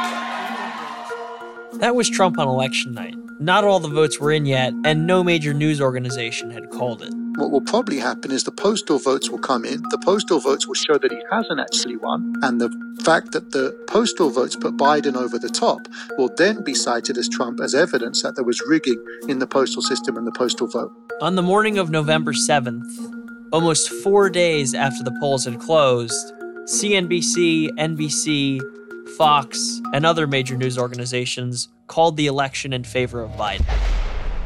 That 1.78 1.94
was 1.94 2.10
Trump 2.10 2.36
on 2.36 2.48
election 2.48 2.92
night. 2.92 3.14
Not 3.38 3.62
all 3.62 3.78
the 3.78 3.86
votes 3.86 4.18
were 4.18 4.32
in 4.32 4.46
yet, 4.46 4.74
and 4.84 5.06
no 5.06 5.22
major 5.22 5.54
news 5.54 5.80
organization 5.80 6.50
had 6.50 6.70
called 6.70 7.00
it. 7.00 7.14
What 7.40 7.52
will 7.52 7.62
probably 7.62 7.96
happen 7.96 8.32
is 8.32 8.44
the 8.44 8.52
postal 8.52 8.98
votes 8.98 9.30
will 9.30 9.38
come 9.38 9.64
in. 9.64 9.80
The 9.88 9.96
postal 10.04 10.40
votes 10.40 10.66
will 10.66 10.74
show 10.74 10.98
that 10.98 11.10
he 11.10 11.22
hasn't 11.30 11.58
actually 11.58 11.96
won. 11.96 12.34
And 12.42 12.60
the 12.60 12.68
fact 13.02 13.32
that 13.32 13.52
the 13.52 13.72
postal 13.88 14.28
votes 14.28 14.56
put 14.56 14.76
Biden 14.76 15.16
over 15.16 15.38
the 15.38 15.48
top 15.48 15.88
will 16.18 16.28
then 16.36 16.62
be 16.62 16.74
cited 16.74 17.16
as 17.16 17.30
Trump 17.30 17.58
as 17.62 17.74
evidence 17.74 18.22
that 18.22 18.36
there 18.36 18.44
was 18.44 18.60
rigging 18.68 19.02
in 19.26 19.38
the 19.38 19.46
postal 19.46 19.80
system 19.80 20.18
and 20.18 20.26
the 20.26 20.32
postal 20.32 20.66
vote. 20.66 20.92
On 21.22 21.34
the 21.34 21.42
morning 21.42 21.78
of 21.78 21.88
November 21.88 22.34
7th, 22.34 22.92
almost 23.54 23.88
four 23.88 24.28
days 24.28 24.74
after 24.74 25.02
the 25.02 25.16
polls 25.18 25.46
had 25.46 25.58
closed, 25.60 26.34
CNBC, 26.64 27.70
NBC, 27.70 28.60
Fox, 29.16 29.80
and 29.94 30.04
other 30.04 30.26
major 30.26 30.58
news 30.58 30.76
organizations 30.76 31.68
called 31.86 32.18
the 32.18 32.26
election 32.26 32.74
in 32.74 32.84
favor 32.84 33.22
of 33.22 33.30
Biden. 33.30 33.64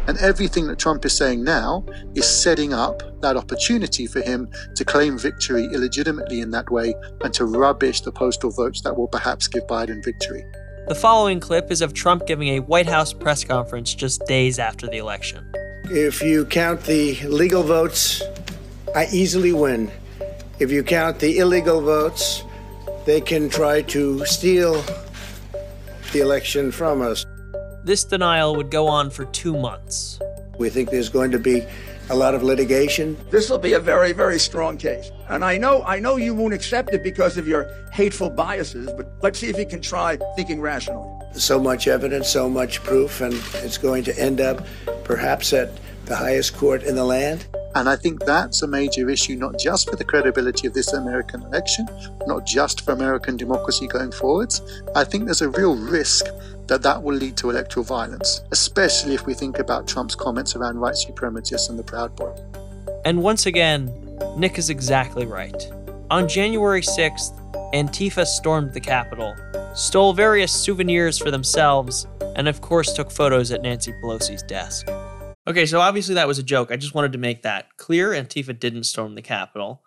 And 0.06 0.18
everything 0.18 0.66
that 0.66 0.78
Trump 0.78 1.04
is 1.06 1.16
saying 1.16 1.44
now 1.44 1.84
is 2.14 2.28
setting 2.28 2.74
up 2.74 3.02
that 3.22 3.36
opportunity 3.38 4.06
for 4.06 4.20
him 4.20 4.50
to 4.76 4.84
claim 4.84 5.18
victory 5.18 5.64
illegitimately 5.64 6.40
in 6.40 6.50
that 6.50 6.70
way 6.70 6.94
and 7.22 7.32
to 7.34 7.46
rubbish 7.46 8.02
the 8.02 8.12
postal 8.12 8.50
votes 8.50 8.82
that 8.82 8.96
will 8.96 9.08
perhaps 9.08 9.48
give 9.48 9.66
Biden 9.66 10.04
victory. 10.04 10.44
The 10.88 10.94
following 10.94 11.40
clip 11.40 11.70
is 11.70 11.80
of 11.80 11.94
Trump 11.94 12.26
giving 12.26 12.48
a 12.48 12.60
White 12.60 12.86
House 12.86 13.14
press 13.14 13.42
conference 13.44 13.94
just 13.94 14.26
days 14.26 14.58
after 14.58 14.86
the 14.86 14.98
election. 14.98 15.50
If 15.84 16.22
you 16.22 16.44
count 16.44 16.82
the 16.82 17.18
legal 17.22 17.62
votes, 17.62 18.22
I 18.94 19.06
easily 19.10 19.54
win. 19.54 19.90
If 20.58 20.70
you 20.70 20.82
count 20.82 21.18
the 21.18 21.38
illegal 21.38 21.80
votes, 21.80 22.44
they 23.06 23.22
can 23.22 23.48
try 23.48 23.80
to 23.82 24.24
steal 24.26 24.84
the 26.12 26.20
election 26.20 26.70
from 26.70 27.00
us. 27.00 27.24
This 27.84 28.02
denial 28.02 28.56
would 28.56 28.70
go 28.70 28.88
on 28.88 29.10
for 29.10 29.26
two 29.26 29.54
months. 29.54 30.18
We 30.58 30.70
think 30.70 30.88
there's 30.88 31.10
going 31.10 31.30
to 31.32 31.38
be 31.38 31.66
a 32.08 32.16
lot 32.16 32.34
of 32.34 32.42
litigation. 32.42 33.14
This 33.30 33.50
will 33.50 33.58
be 33.58 33.74
a 33.74 33.78
very, 33.78 34.12
very 34.12 34.38
strong 34.38 34.78
case. 34.78 35.10
And 35.28 35.44
I 35.44 35.58
know, 35.58 35.82
I 35.82 35.98
know 35.98 36.16
you 36.16 36.34
won't 36.34 36.54
accept 36.54 36.94
it 36.94 37.02
because 37.02 37.36
of 37.36 37.46
your 37.46 37.68
hateful 37.92 38.30
biases, 38.30 38.90
but 38.96 39.12
let's 39.22 39.38
see 39.38 39.48
if 39.48 39.58
you 39.58 39.66
can 39.66 39.82
try 39.82 40.16
thinking 40.34 40.62
rationally. 40.62 41.10
So 41.34 41.60
much 41.60 41.86
evidence, 41.86 42.30
so 42.30 42.48
much 42.48 42.82
proof, 42.82 43.20
and 43.20 43.34
it's 43.56 43.76
going 43.76 44.04
to 44.04 44.18
end 44.18 44.40
up 44.40 44.66
perhaps 45.04 45.52
at 45.52 45.70
the 46.06 46.16
highest 46.16 46.56
court 46.56 46.84
in 46.84 46.94
the 46.94 47.04
land. 47.04 47.46
And 47.74 47.88
I 47.88 47.96
think 47.96 48.24
that's 48.24 48.62
a 48.62 48.68
major 48.68 49.10
issue, 49.10 49.34
not 49.34 49.58
just 49.58 49.90
for 49.90 49.96
the 49.96 50.04
credibility 50.04 50.68
of 50.68 50.74
this 50.74 50.92
American 50.92 51.42
election, 51.42 51.86
not 52.26 52.46
just 52.46 52.82
for 52.82 52.92
American 52.92 53.36
democracy 53.36 53.88
going 53.88 54.12
forwards. 54.12 54.62
I 54.94 55.04
think 55.04 55.24
there's 55.24 55.42
a 55.42 55.50
real 55.50 55.76
risk 55.76 56.24
that 56.66 56.82
that 56.82 57.02
will 57.02 57.14
lead 57.14 57.36
to 57.38 57.50
electoral 57.50 57.84
violence, 57.84 58.40
especially 58.52 59.14
if 59.14 59.26
we 59.26 59.34
think 59.34 59.58
about 59.58 59.86
Trump's 59.86 60.14
comments 60.14 60.56
around 60.56 60.80
white 60.80 60.94
supremacists 60.94 61.68
and 61.68 61.78
the 61.78 61.82
Proud 61.82 62.14
Boys. 62.16 62.40
And 63.04 63.22
once 63.22 63.46
again, 63.46 63.92
Nick 64.36 64.58
is 64.58 64.70
exactly 64.70 65.26
right. 65.26 65.70
On 66.10 66.28
January 66.28 66.80
6th, 66.80 67.40
Antifa 67.74 68.24
stormed 68.24 68.72
the 68.72 68.80
Capitol, 68.80 69.34
stole 69.74 70.12
various 70.12 70.52
souvenirs 70.52 71.18
for 71.18 71.30
themselves, 71.30 72.06
and 72.36 72.48
of 72.48 72.60
course 72.60 72.92
took 72.92 73.10
photos 73.10 73.50
at 73.50 73.62
Nancy 73.62 73.92
Pelosi's 73.92 74.42
desk. 74.42 74.88
Okay, 75.46 75.66
so 75.66 75.80
obviously 75.80 76.14
that 76.14 76.28
was 76.28 76.38
a 76.38 76.42
joke. 76.42 76.70
I 76.70 76.76
just 76.76 76.94
wanted 76.94 77.12
to 77.12 77.18
make 77.18 77.42
that 77.42 77.76
clear. 77.76 78.10
Antifa 78.10 78.58
didn't 78.58 78.84
storm 78.84 79.14
the 79.14 79.22
Capitol. 79.22 79.82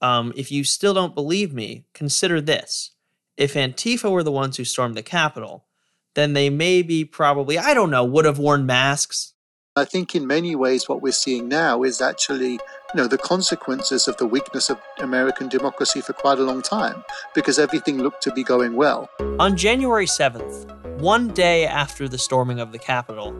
Um, 0.00 0.32
if 0.36 0.50
you 0.50 0.64
still 0.64 0.94
don't 0.94 1.14
believe 1.14 1.52
me, 1.52 1.84
consider 1.92 2.40
this. 2.40 2.92
If 3.36 3.54
Antifa 3.54 4.10
were 4.10 4.22
the 4.22 4.32
ones 4.32 4.56
who 4.56 4.64
stormed 4.64 4.96
the 4.96 5.02
Capitol, 5.02 5.66
then 6.14 6.32
they 6.32 6.50
maybe 6.50 7.04
probably, 7.04 7.58
I 7.58 7.74
don't 7.74 7.90
know, 7.90 8.04
would 8.04 8.24
have 8.24 8.38
worn 8.38 8.66
masks. 8.66 9.34
I 9.74 9.86
think 9.86 10.14
in 10.14 10.26
many 10.26 10.54
ways 10.54 10.86
what 10.86 11.00
we're 11.00 11.12
seeing 11.12 11.48
now 11.48 11.82
is 11.82 12.02
actually, 12.02 12.52
you 12.52 12.60
know, 12.94 13.06
the 13.06 13.16
consequences 13.16 14.06
of 14.06 14.18
the 14.18 14.26
weakness 14.26 14.68
of 14.68 14.78
American 14.98 15.48
democracy 15.48 16.02
for 16.02 16.12
quite 16.12 16.38
a 16.38 16.42
long 16.42 16.60
time 16.60 17.02
because 17.34 17.58
everything 17.58 18.02
looked 18.02 18.22
to 18.24 18.32
be 18.32 18.44
going 18.44 18.76
well. 18.76 19.08
On 19.40 19.56
January 19.56 20.04
7th, 20.04 21.00
one 21.00 21.28
day 21.28 21.66
after 21.66 22.06
the 22.06 22.18
storming 22.18 22.60
of 22.60 22.72
the 22.72 22.78
Capitol, 22.78 23.34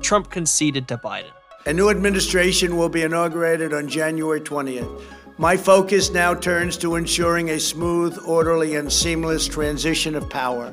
Trump 0.00 0.30
conceded 0.30 0.86
to 0.86 0.96
Biden. 0.96 1.32
A 1.66 1.72
new 1.72 1.90
administration 1.90 2.76
will 2.76 2.88
be 2.88 3.02
inaugurated 3.02 3.74
on 3.74 3.88
January 3.88 4.40
20th. 4.40 5.02
My 5.38 5.56
focus 5.56 6.12
now 6.12 6.34
turns 6.34 6.76
to 6.76 6.94
ensuring 6.94 7.50
a 7.50 7.58
smooth, 7.58 8.16
orderly, 8.24 8.76
and 8.76 8.92
seamless 8.92 9.48
transition 9.48 10.14
of 10.14 10.30
power. 10.30 10.72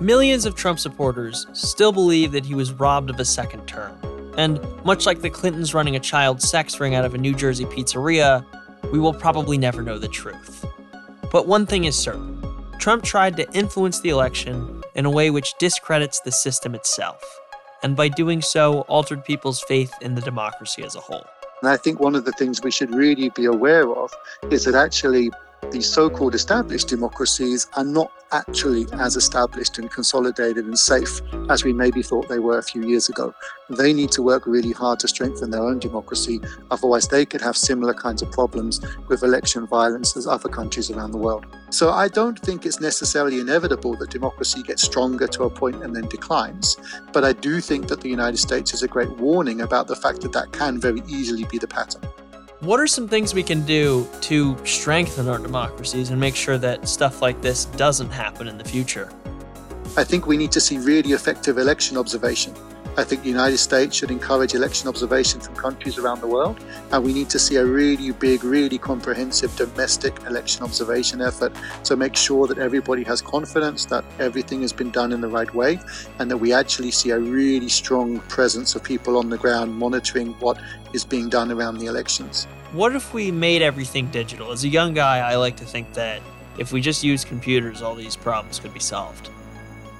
Millions 0.00 0.44
of 0.44 0.54
Trump 0.54 0.78
supporters 0.78 1.46
still 1.54 1.90
believe 1.90 2.30
that 2.32 2.44
he 2.44 2.54
was 2.54 2.70
robbed 2.70 3.08
of 3.08 3.18
a 3.18 3.24
second 3.24 3.66
term. 3.66 3.98
And 4.36 4.60
much 4.84 5.06
like 5.06 5.22
the 5.22 5.30
Clintons 5.30 5.72
running 5.72 5.96
a 5.96 6.00
child 6.00 6.42
sex 6.42 6.78
ring 6.78 6.94
out 6.94 7.06
of 7.06 7.14
a 7.14 7.18
New 7.18 7.34
Jersey 7.34 7.64
pizzeria, 7.64 8.44
we 8.92 8.98
will 8.98 9.14
probably 9.14 9.56
never 9.56 9.80
know 9.80 9.98
the 9.98 10.06
truth. 10.06 10.66
But 11.32 11.46
one 11.46 11.64
thing 11.64 11.84
is 11.84 11.96
certain 11.96 12.44
Trump 12.78 13.04
tried 13.04 13.38
to 13.38 13.50
influence 13.52 14.00
the 14.00 14.10
election 14.10 14.82
in 14.94 15.06
a 15.06 15.10
way 15.10 15.30
which 15.30 15.54
discredits 15.58 16.20
the 16.20 16.30
system 16.30 16.74
itself, 16.74 17.22
and 17.82 17.96
by 17.96 18.08
doing 18.08 18.42
so, 18.42 18.82
altered 18.82 19.24
people's 19.24 19.62
faith 19.62 19.92
in 20.02 20.14
the 20.14 20.20
democracy 20.20 20.84
as 20.84 20.94
a 20.94 21.00
whole. 21.00 21.24
And 21.62 21.70
I 21.70 21.78
think 21.78 22.00
one 22.00 22.14
of 22.14 22.26
the 22.26 22.32
things 22.32 22.62
we 22.62 22.70
should 22.70 22.94
really 22.94 23.30
be 23.30 23.46
aware 23.46 23.90
of 23.90 24.12
is 24.50 24.66
that 24.66 24.74
actually 24.74 25.30
these 25.70 25.92
so 25.92 26.08
called 26.08 26.34
established 26.34 26.88
democracies 26.88 27.66
are 27.76 27.84
not 27.84 28.10
actually 28.32 28.86
as 28.94 29.16
established 29.16 29.78
and 29.78 29.90
consolidated 29.90 30.64
and 30.64 30.78
safe 30.78 31.20
as 31.48 31.64
we 31.64 31.72
maybe 31.72 32.02
thought 32.02 32.28
they 32.28 32.38
were 32.38 32.58
a 32.58 32.62
few 32.62 32.86
years 32.86 33.08
ago. 33.08 33.32
They 33.70 33.92
need 33.92 34.10
to 34.12 34.22
work 34.22 34.46
really 34.46 34.72
hard 34.72 34.98
to 35.00 35.08
strengthen 35.08 35.50
their 35.50 35.62
own 35.62 35.78
democracy, 35.78 36.40
otherwise, 36.70 37.08
they 37.08 37.24
could 37.24 37.40
have 37.40 37.56
similar 37.56 37.94
kinds 37.94 38.22
of 38.22 38.30
problems 38.30 38.80
with 39.08 39.22
election 39.22 39.66
violence 39.66 40.16
as 40.16 40.26
other 40.26 40.48
countries 40.48 40.90
around 40.90 41.12
the 41.12 41.18
world. 41.18 41.46
So, 41.70 41.90
I 41.90 42.08
don't 42.08 42.38
think 42.38 42.66
it's 42.66 42.80
necessarily 42.80 43.40
inevitable 43.40 43.96
that 43.96 44.10
democracy 44.10 44.62
gets 44.62 44.82
stronger 44.82 45.26
to 45.28 45.44
a 45.44 45.50
point 45.50 45.82
and 45.82 45.94
then 45.94 46.08
declines, 46.08 46.76
but 47.12 47.24
I 47.24 47.32
do 47.32 47.60
think 47.60 47.88
that 47.88 48.00
the 48.00 48.08
United 48.08 48.38
States 48.38 48.74
is 48.74 48.82
a 48.82 48.88
great 48.88 49.10
warning 49.18 49.60
about 49.60 49.86
the 49.88 49.96
fact 49.96 50.20
that 50.22 50.32
that 50.32 50.52
can 50.52 50.80
very 50.80 51.02
easily 51.08 51.44
be 51.44 51.58
the 51.58 51.68
pattern. 51.68 52.02
What 52.60 52.80
are 52.80 52.86
some 52.86 53.06
things 53.06 53.34
we 53.34 53.42
can 53.42 53.66
do 53.66 54.08
to 54.22 54.56
strengthen 54.64 55.28
our 55.28 55.36
democracies 55.36 56.08
and 56.08 56.18
make 56.18 56.34
sure 56.34 56.56
that 56.56 56.88
stuff 56.88 57.20
like 57.20 57.42
this 57.42 57.66
doesn't 57.66 58.08
happen 58.08 58.48
in 58.48 58.56
the 58.56 58.64
future? 58.64 59.10
I 59.94 60.04
think 60.04 60.26
we 60.26 60.38
need 60.38 60.52
to 60.52 60.60
see 60.60 60.78
really 60.78 61.12
effective 61.12 61.58
election 61.58 61.98
observation. 61.98 62.54
I 62.98 63.04
think 63.04 63.22
the 63.22 63.28
United 63.28 63.58
States 63.58 63.94
should 63.94 64.10
encourage 64.10 64.54
election 64.54 64.88
observation 64.88 65.38
from 65.38 65.54
countries 65.54 65.98
around 65.98 66.22
the 66.22 66.26
world, 66.26 66.64
and 66.92 67.04
we 67.04 67.12
need 67.12 67.28
to 67.28 67.38
see 67.38 67.56
a 67.56 67.64
really 67.64 68.10
big, 68.12 68.42
really 68.42 68.78
comprehensive 68.78 69.54
domestic 69.54 70.18
election 70.24 70.62
observation 70.62 71.20
effort 71.20 71.52
to 71.84 71.94
make 71.94 72.16
sure 72.16 72.46
that 72.46 72.56
everybody 72.56 73.04
has 73.04 73.20
confidence 73.20 73.84
that 73.84 74.02
everything 74.18 74.62
has 74.62 74.72
been 74.72 74.90
done 74.90 75.12
in 75.12 75.20
the 75.20 75.28
right 75.28 75.54
way, 75.54 75.78
and 76.18 76.30
that 76.30 76.38
we 76.38 76.54
actually 76.54 76.90
see 76.90 77.10
a 77.10 77.18
really 77.18 77.68
strong 77.68 78.18
presence 78.30 78.74
of 78.74 78.82
people 78.82 79.18
on 79.18 79.28
the 79.28 79.36
ground 79.36 79.74
monitoring 79.74 80.32
what 80.40 80.58
is 80.94 81.04
being 81.04 81.28
done 81.28 81.52
around 81.52 81.76
the 81.76 81.86
elections. 81.86 82.46
What 82.72 82.96
if 82.96 83.12
we 83.12 83.30
made 83.30 83.60
everything 83.60 84.06
digital? 84.06 84.52
As 84.52 84.64
a 84.64 84.68
young 84.68 84.94
guy, 84.94 85.18
I 85.18 85.36
like 85.36 85.56
to 85.56 85.66
think 85.66 85.92
that 85.92 86.22
if 86.56 86.72
we 86.72 86.80
just 86.80 87.04
use 87.04 87.26
computers, 87.26 87.82
all 87.82 87.94
these 87.94 88.16
problems 88.16 88.58
could 88.58 88.72
be 88.72 88.80
solved. 88.80 89.28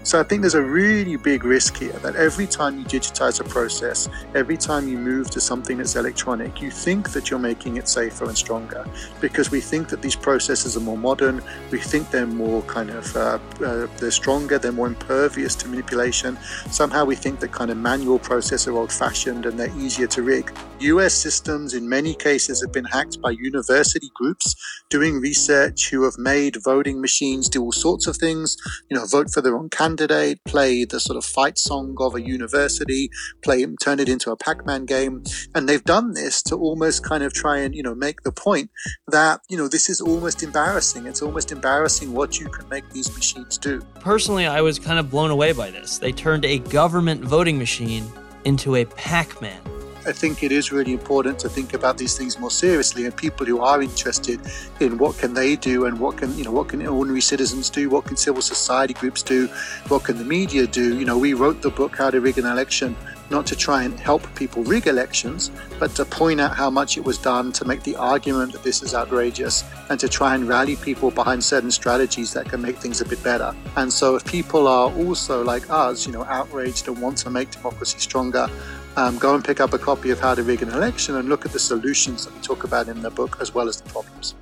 So 0.07 0.21
I 0.21 0.23
think 0.23 0.43
there's 0.43 0.55
a 0.55 0.63
really 0.63 1.17
big 1.17 1.43
risk 1.43 1.79
here 1.79 1.99
that 2.04 2.15
every 2.15 2.47
time 2.47 2.78
you 2.78 2.85
digitize 2.85 3.41
a 3.41 3.45
process, 3.45 4.09
every 4.37 4.57
time 4.57 4.87
you 4.87 4.97
move 4.97 5.30
to 5.30 5.41
something 5.41 5.78
that's 5.78 5.97
electronic, 5.97 6.63
you 6.63 6.71
think 6.71 7.11
that 7.11 7.28
you're 7.28 7.41
making 7.41 7.76
it 7.76 7.89
safer 7.89 8.26
and 8.26 8.39
stronger 8.39 8.87
because 9.21 9.50
we 9.50 9.61
think 9.61 9.89
that 9.89 10.02
these 10.02 10.15
processes 10.15 10.76
are 10.76 10.80
more 10.80 10.97
modern. 10.97 11.43
We 11.73 11.80
think 11.80 12.13
they're 12.13 12.25
more 12.25 12.63
kind 12.63 12.91
of 12.91 13.17
uh, 13.17 13.41
uh, 13.65 13.89
they're 13.99 14.13
stronger, 14.13 14.61
they're 14.61 14.71
more 14.71 14.87
impervious 14.87 15.57
to 15.57 15.67
manipulation. 15.67 16.39
Somehow 16.71 17.04
we 17.04 17.17
think 17.17 17.41
that 17.41 17.50
kind 17.50 17.73
of 17.73 17.76
manual 17.76 18.21
processes 18.21 18.69
are 18.69 18.76
old-fashioned 18.76 19.45
and 19.45 19.59
they're 19.59 19.76
easier 19.76 20.07
to 20.07 20.23
rig. 20.23 20.57
U.S. 20.78 21.15
systems 21.15 21.75
in 21.75 21.89
many 21.89 22.15
cases 22.15 22.63
have 22.63 22.71
been 22.71 22.85
hacked 22.85 23.21
by 23.21 23.30
university 23.30 24.13
groups 24.15 24.54
doing 24.89 25.21
research 25.21 25.91
who 25.91 26.04
have 26.04 26.17
made 26.17 26.63
voting 26.63 27.00
machines 27.00 27.49
do 27.49 27.61
all 27.61 27.73
sorts 27.73 28.07
of 28.07 28.17
things. 28.17 28.57
You 28.89 28.97
know, 28.97 29.04
vote 29.07 29.30
for 29.30 29.41
their 29.41 29.57
own 29.57 29.69
candidate 29.69 29.96
candidate, 29.97 30.45
play 30.45 30.85
the 30.85 31.00
sort 31.00 31.17
of 31.17 31.25
fight 31.25 31.59
song 31.59 31.97
of 32.00 32.15
a 32.15 32.21
university, 32.21 33.11
play 33.43 33.67
turn 33.80 33.99
it 33.99 34.09
into 34.09 34.30
a 34.30 34.37
Pac-Man 34.37 34.85
game, 34.85 35.23
and 35.54 35.69
they've 35.69 35.85
done 35.85 36.13
this 36.13 36.43
to 36.43 36.56
almost 36.56 37.04
kind 37.04 37.23
of 37.23 37.32
try 37.32 37.59
and 37.59 37.75
you 37.75 37.82
know 37.82 37.95
make 37.95 38.23
the 38.23 38.32
point 38.32 38.71
that 39.09 39.41
you 39.49 39.56
know 39.56 39.69
this 39.69 39.89
is 39.89 40.00
almost 40.00 40.43
embarrassing. 40.43 41.06
It's 41.06 41.23
almost 41.23 41.52
embarrassing 41.52 42.13
what 42.13 42.39
you 42.39 42.49
can 42.49 42.69
make 42.69 42.89
these 42.91 43.13
machines 43.15 43.59
do. 43.59 43.80
Personally, 44.00 44.47
I 44.47 44.61
was 44.61 44.78
kind 44.78 44.99
of 44.99 45.11
blown 45.11 45.30
away 45.30 45.52
by 45.52 45.71
this. 45.71 45.99
They 45.99 46.13
turned 46.13 46.45
a 46.45 46.59
government 46.59 47.25
voting 47.25 47.59
machine 47.59 48.04
into 48.45 48.76
a 48.76 48.85
Pac-Man. 48.85 49.75
I 50.06 50.12
think 50.12 50.42
it 50.42 50.52
is 50.52 50.71
really 50.71 50.92
important 50.92 51.38
to 51.40 51.49
think 51.49 51.75
about 51.75 51.99
these 51.99 52.16
things 52.16 52.38
more 52.38 52.50
seriously 52.50 53.06
and 53.06 53.16
people 53.16 53.45
who 53.45 53.60
are 53.60 53.82
interested 53.82 54.40
in 54.80 54.99
what 54.99 55.19
can 55.19 55.34
they 55.34 55.56
do 55.56 55.86
and 55.86 55.99
what 55.99 56.19
can 56.19 56.36
you 56.38 56.45
know 56.45 56.52
what 56.52 56.69
can 56.69 56.86
ordinary 56.86 57.21
citizens 57.21 57.69
do 57.69 57.90
what 57.90 58.04
can 58.04 58.16
civil 58.16 58.40
society 58.40 58.95
groups 58.95 59.23
do 59.23 59.49
what 59.88 60.04
can 60.04 60.16
the 60.19 60.25
media 60.25 60.66
do 60.66 60.97
you 60.99 61.04
know 61.04 61.19
we 61.19 61.34
wrote 61.34 61.60
the 61.60 61.71
book 61.71 61.97
how 61.97 62.08
to 62.10 62.21
rig 62.21 62.38
an 62.38 62.47
election 62.47 62.95
not 63.30 63.47
to 63.47 63.56
try 63.56 63.82
and 63.82 63.99
help 63.99 64.23
people 64.34 64.62
rig 64.64 64.86
elections, 64.86 65.50
but 65.78 65.90
to 65.97 66.04
point 66.04 66.40
out 66.40 66.54
how 66.54 66.71
much 66.71 66.97
it 66.97 67.04
was 67.04 67.19
done 67.19 67.52
to 67.52 67.64
make 67.64 67.82
the 67.82 67.97
argument 67.97 68.52
that 68.52 68.62
this 68.62 68.82
is 68.82 68.95
outrageous 68.95 69.64
and 69.90 69.99
to 69.99 70.08
try 70.08 70.34
and 70.34 70.47
rally 70.47 70.76
people 70.76 71.10
behind 71.10 71.42
certain 71.42 71.71
strategies 71.71 72.32
that 72.32 72.47
can 72.47 72.62
make 72.62 72.76
things 72.76 73.00
a 73.00 73.04
bit 73.04 73.23
better. 73.25 73.54
And 73.76 73.92
so 73.92 74.14
if 74.16 74.25
people 74.25 74.69
are 74.69 74.92
also 74.92 75.42
like 75.42 75.69
us, 75.71 76.06
you 76.06 76.12
know, 76.12 76.25
outraged 76.25 76.86
and 76.88 77.00
want 77.00 77.19
to 77.19 77.30
make 77.30 77.50
democracy 77.50 77.99
stronger, 77.99 78.49
um, 78.97 79.19
go 79.19 79.35
and 79.35 79.45
pick 79.45 79.61
up 79.61 79.73
a 79.73 79.78
copy 79.78 80.11
of 80.11 80.19
How 80.19 80.35
to 80.35 80.43
Rig 80.43 80.63
an 80.63 80.71
Election 80.71 81.17
and 81.17 81.28
look 81.28 81.45
at 81.45 81.52
the 81.52 81.59
solutions 81.59 82.25
that 82.25 82.35
we 82.35 82.41
talk 82.41 82.65
about 82.65 82.89
in 82.89 83.02
the 83.02 83.11
book 83.11 83.39
as 83.41 83.54
well 83.54 83.69
as 83.69 83.80
the 83.80 83.89
problems. 83.91 84.35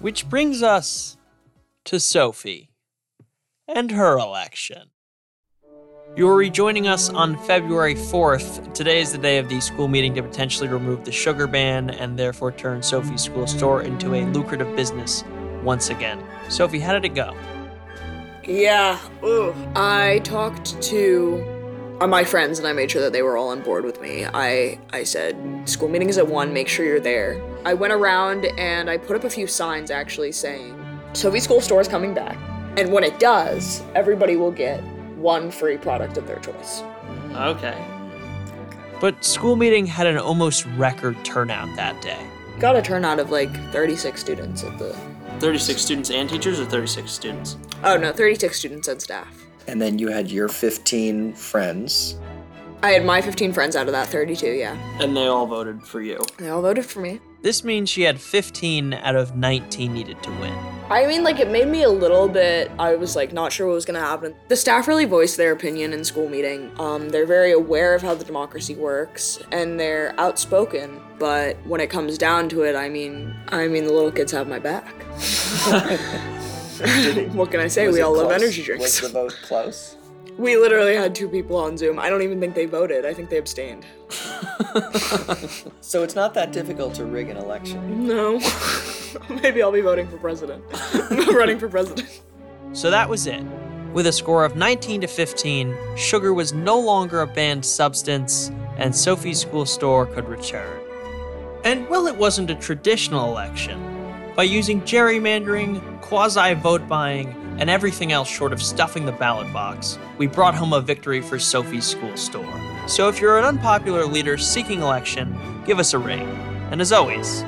Which 0.00 0.28
brings 0.28 0.62
us 0.62 1.16
to 1.84 1.98
Sophie 1.98 2.70
and 3.66 3.90
her 3.90 4.18
election. 4.18 4.90
You're 6.16 6.36
rejoining 6.36 6.86
us 6.86 7.10
on 7.10 7.36
February 7.36 7.94
4th. 7.94 8.72
Today 8.72 9.00
is 9.00 9.12
the 9.12 9.18
day 9.18 9.38
of 9.38 9.48
the 9.48 9.60
school 9.60 9.88
meeting 9.88 10.14
to 10.14 10.22
potentially 10.22 10.68
remove 10.68 11.04
the 11.04 11.12
sugar 11.12 11.46
ban 11.46 11.90
and 11.90 12.18
therefore 12.18 12.52
turn 12.52 12.82
Sophie's 12.82 13.22
school 13.22 13.46
store 13.46 13.82
into 13.82 14.14
a 14.14 14.24
lucrative 14.26 14.74
business 14.76 15.24
once 15.62 15.90
again. 15.90 16.24
Sophie, 16.48 16.78
how 16.78 16.92
did 16.92 17.04
it 17.04 17.14
go? 17.14 17.36
Yeah, 18.44 18.98
ooh. 19.24 19.52
I 19.74 20.20
talked 20.22 20.80
to 20.82 21.55
my 22.04 22.24
friends 22.24 22.58
and 22.58 22.68
I 22.68 22.72
made 22.72 22.90
sure 22.90 23.00
that 23.00 23.12
they 23.12 23.22
were 23.22 23.36
all 23.36 23.48
on 23.48 23.62
board 23.62 23.84
with 23.84 24.00
me. 24.02 24.26
I 24.26 24.78
I 24.92 25.04
said 25.04 25.36
school 25.68 25.88
meeting 25.88 26.08
is 26.08 26.18
at 26.18 26.28
1, 26.28 26.52
make 26.52 26.68
sure 26.68 26.84
you're 26.84 27.00
there. 27.00 27.40
I 27.64 27.72
went 27.72 27.92
around 27.92 28.46
and 28.58 28.90
I 28.90 28.98
put 28.98 29.16
up 29.16 29.24
a 29.24 29.30
few 29.30 29.46
signs 29.46 29.90
actually 29.90 30.32
saying 30.32 30.78
Sophie 31.14 31.40
School 31.40 31.60
Store 31.60 31.80
is 31.80 31.88
coming 31.88 32.12
back. 32.12 32.36
And 32.76 32.92
when 32.92 33.04
it 33.04 33.18
does, 33.18 33.82
everybody 33.94 34.36
will 34.36 34.50
get 34.50 34.82
one 35.16 35.50
free 35.50 35.78
product 35.78 36.18
of 36.18 36.26
their 36.26 36.38
choice. 36.40 36.82
Okay. 37.32 37.82
But 39.00 39.24
school 39.24 39.56
meeting 39.56 39.86
had 39.86 40.06
an 40.06 40.18
almost 40.18 40.66
record 40.76 41.22
turnout 41.24 41.74
that 41.76 42.00
day. 42.02 42.26
Got 42.58 42.76
a 42.76 42.82
turnout 42.82 43.18
of 43.18 43.30
like 43.30 43.54
36 43.72 44.20
students 44.20 44.62
at 44.64 44.78
the 44.78 44.94
36 45.40 45.80
students 45.80 46.10
and 46.10 46.28
teachers, 46.28 46.58
or 46.60 46.64
36 46.64 47.10
students? 47.10 47.56
Oh 47.84 47.96
no, 47.96 48.12
36 48.12 48.56
students 48.56 48.88
and 48.88 49.00
staff. 49.00 49.45
And 49.68 49.80
then 49.80 49.98
you 49.98 50.08
had 50.08 50.30
your 50.30 50.48
15 50.48 51.34
friends. 51.34 52.16
I 52.82 52.90
had 52.90 53.04
my 53.04 53.20
15 53.20 53.52
friends 53.52 53.74
out 53.74 53.86
of 53.86 53.92
that 53.92 54.08
32, 54.08 54.46
yeah. 54.46 54.76
And 55.00 55.16
they 55.16 55.26
all 55.26 55.46
voted 55.46 55.82
for 55.82 56.00
you. 56.00 56.20
They 56.38 56.50
all 56.50 56.62
voted 56.62 56.84
for 56.84 57.00
me. 57.00 57.20
This 57.42 57.64
means 57.64 57.88
she 57.88 58.02
had 58.02 58.20
15 58.20 58.94
out 58.94 59.16
of 59.16 59.36
19 59.36 59.92
needed 59.92 60.22
to 60.22 60.30
win. 60.32 60.52
I 60.88 61.06
mean, 61.06 61.24
like, 61.24 61.40
it 61.40 61.50
made 61.50 61.68
me 61.68 61.82
a 61.82 61.88
little 61.88 62.28
bit, 62.28 62.70
I 62.78 62.94
was 62.94 63.16
like, 63.16 63.32
not 63.32 63.52
sure 63.52 63.66
what 63.66 63.74
was 63.74 63.84
gonna 63.84 64.00
happen. 64.00 64.34
The 64.48 64.56
staff 64.56 64.86
really 64.86 65.04
voiced 65.04 65.36
their 65.36 65.52
opinion 65.52 65.92
in 65.92 66.04
school 66.04 66.28
meeting. 66.28 66.70
Um, 66.78 67.08
they're 67.08 67.26
very 67.26 67.52
aware 67.52 67.94
of 67.94 68.02
how 68.02 68.14
the 68.14 68.24
democracy 68.24 68.74
works, 68.74 69.40
and 69.50 69.80
they're 69.80 70.14
outspoken. 70.18 71.00
But 71.18 71.56
when 71.66 71.80
it 71.80 71.88
comes 71.88 72.18
down 72.18 72.48
to 72.50 72.62
it, 72.62 72.76
I 72.76 72.88
mean, 72.88 73.34
I 73.48 73.66
mean, 73.68 73.84
the 73.84 73.92
little 73.92 74.12
kids 74.12 74.30
have 74.32 74.48
my 74.48 74.58
back. 74.58 74.94
what 77.32 77.50
can 77.50 77.60
I 77.60 77.68
say? 77.68 77.86
Was 77.86 77.94
we 77.94 78.00
it 78.00 78.04
all 78.04 78.16
love 78.16 78.32
energy 78.32 78.62
drinks. 78.62 79.00
Was 79.00 79.12
the 79.12 79.18
vote 79.18 79.38
close? 79.42 79.96
We 80.38 80.56
literally 80.56 80.94
had 80.94 81.14
two 81.14 81.28
people 81.28 81.56
on 81.56 81.78
Zoom. 81.78 81.98
I 81.98 82.10
don't 82.10 82.20
even 82.20 82.40
think 82.40 82.54
they 82.54 82.66
voted. 82.66 83.06
I 83.06 83.14
think 83.14 83.30
they 83.30 83.38
abstained. 83.38 83.86
So 85.80 86.02
it's 86.02 86.14
not 86.14 86.34
that 86.34 86.52
difficult 86.52 86.94
to 86.96 87.04
rig 87.04 87.30
an 87.30 87.36
election. 87.36 88.06
No. 88.06 88.40
Maybe 89.30 89.62
I'll 89.62 89.72
be 89.72 89.80
voting 89.80 90.08
for 90.08 90.18
president. 90.18 90.62
I'm 90.92 91.34
Running 91.34 91.58
for 91.58 91.68
president. 91.68 92.20
So 92.72 92.90
that 92.90 93.08
was 93.08 93.26
it. 93.26 93.42
With 93.94 94.06
a 94.08 94.12
score 94.12 94.44
of 94.44 94.56
19 94.56 95.02
to 95.02 95.06
15, 95.06 95.74
sugar 95.96 96.34
was 96.34 96.52
no 96.52 96.78
longer 96.78 97.22
a 97.22 97.26
banned 97.26 97.64
substance, 97.64 98.50
and 98.76 98.94
Sophie's 98.94 99.40
school 99.40 99.64
store 99.64 100.04
could 100.06 100.28
return. 100.28 100.80
And 101.64 101.88
well, 101.88 102.06
it 102.06 102.16
wasn't 102.16 102.50
a 102.50 102.54
traditional 102.56 103.26
election. 103.30 103.80
By 104.36 104.42
using 104.42 104.82
gerrymandering, 104.82 106.02
quasi 106.02 106.52
vote 106.52 106.86
buying, 106.86 107.28
and 107.58 107.70
everything 107.70 108.12
else 108.12 108.28
short 108.28 108.52
of 108.52 108.62
stuffing 108.62 109.06
the 109.06 109.12
ballot 109.12 109.50
box, 109.50 109.98
we 110.18 110.26
brought 110.26 110.54
home 110.54 110.74
a 110.74 110.80
victory 110.82 111.22
for 111.22 111.38
Sophie's 111.38 111.86
school 111.86 112.14
store. 112.18 112.60
So 112.86 113.08
if 113.08 113.18
you're 113.18 113.38
an 113.38 113.46
unpopular 113.46 114.04
leader 114.04 114.36
seeking 114.36 114.82
election, 114.82 115.34
give 115.64 115.78
us 115.78 115.94
a 115.94 115.98
ring. 115.98 116.28
And 116.70 116.82
as 116.82 116.92
always, 116.92 117.40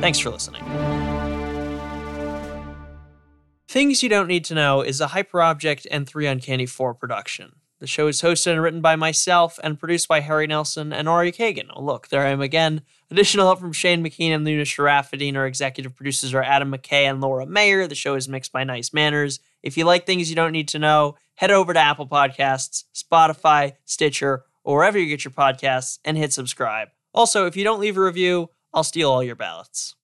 thanks 0.00 0.18
for 0.18 0.28
listening. 0.28 0.62
Things 3.66 4.02
You 4.02 4.10
Don't 4.10 4.28
Need 4.28 4.44
to 4.44 4.54
Know 4.54 4.82
is 4.82 5.00
a 5.00 5.06
Hyperobject 5.06 5.86
and 5.90 6.06
3 6.06 6.26
Uncanny 6.26 6.66
4 6.66 6.92
production. 6.92 7.52
The 7.78 7.86
show 7.86 8.08
is 8.08 8.20
hosted 8.20 8.52
and 8.52 8.62
written 8.62 8.82
by 8.82 8.96
myself 8.96 9.58
and 9.64 9.78
produced 9.78 10.06
by 10.06 10.20
Harry 10.20 10.46
Nelson 10.46 10.92
and 10.92 11.08
Ari 11.08 11.32
Kagan. 11.32 11.68
Oh, 11.74 11.82
look, 11.82 12.08
there 12.08 12.26
I 12.26 12.30
am 12.30 12.42
again. 12.42 12.82
Additional 13.10 13.46
help 13.46 13.60
from 13.60 13.72
Shane 13.72 14.04
McKean 14.04 14.34
and 14.34 14.44
Luna 14.44 14.64
Sharafadine. 14.64 15.36
Our 15.36 15.46
executive 15.46 15.94
producers 15.94 16.34
are 16.34 16.42
Adam 16.42 16.72
McKay 16.72 17.04
and 17.04 17.20
Laura 17.20 17.46
Mayer. 17.46 17.86
The 17.86 17.94
show 17.94 18.16
is 18.16 18.28
mixed 18.28 18.50
by 18.50 18.64
Nice 18.64 18.92
Manners. 18.92 19.38
If 19.62 19.76
you 19.76 19.84
like 19.84 20.06
things 20.06 20.28
you 20.28 20.34
don't 20.34 20.52
need 20.52 20.68
to 20.68 20.80
know, 20.80 21.16
head 21.36 21.52
over 21.52 21.72
to 21.72 21.78
Apple 21.78 22.08
Podcasts, 22.08 22.84
Spotify, 22.94 23.74
Stitcher, 23.84 24.44
or 24.64 24.78
wherever 24.78 24.98
you 24.98 25.06
get 25.06 25.24
your 25.24 25.32
podcasts 25.32 26.00
and 26.04 26.16
hit 26.16 26.32
subscribe. 26.32 26.88
Also, 27.14 27.46
if 27.46 27.56
you 27.56 27.62
don't 27.62 27.80
leave 27.80 27.96
a 27.96 28.02
review, 28.02 28.50
I'll 28.74 28.82
steal 28.82 29.10
all 29.10 29.22
your 29.22 29.36
ballots. 29.36 29.94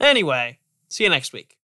Anyway, 0.00 0.58
see 0.88 1.04
you 1.04 1.10
next 1.10 1.32
week. 1.32 1.56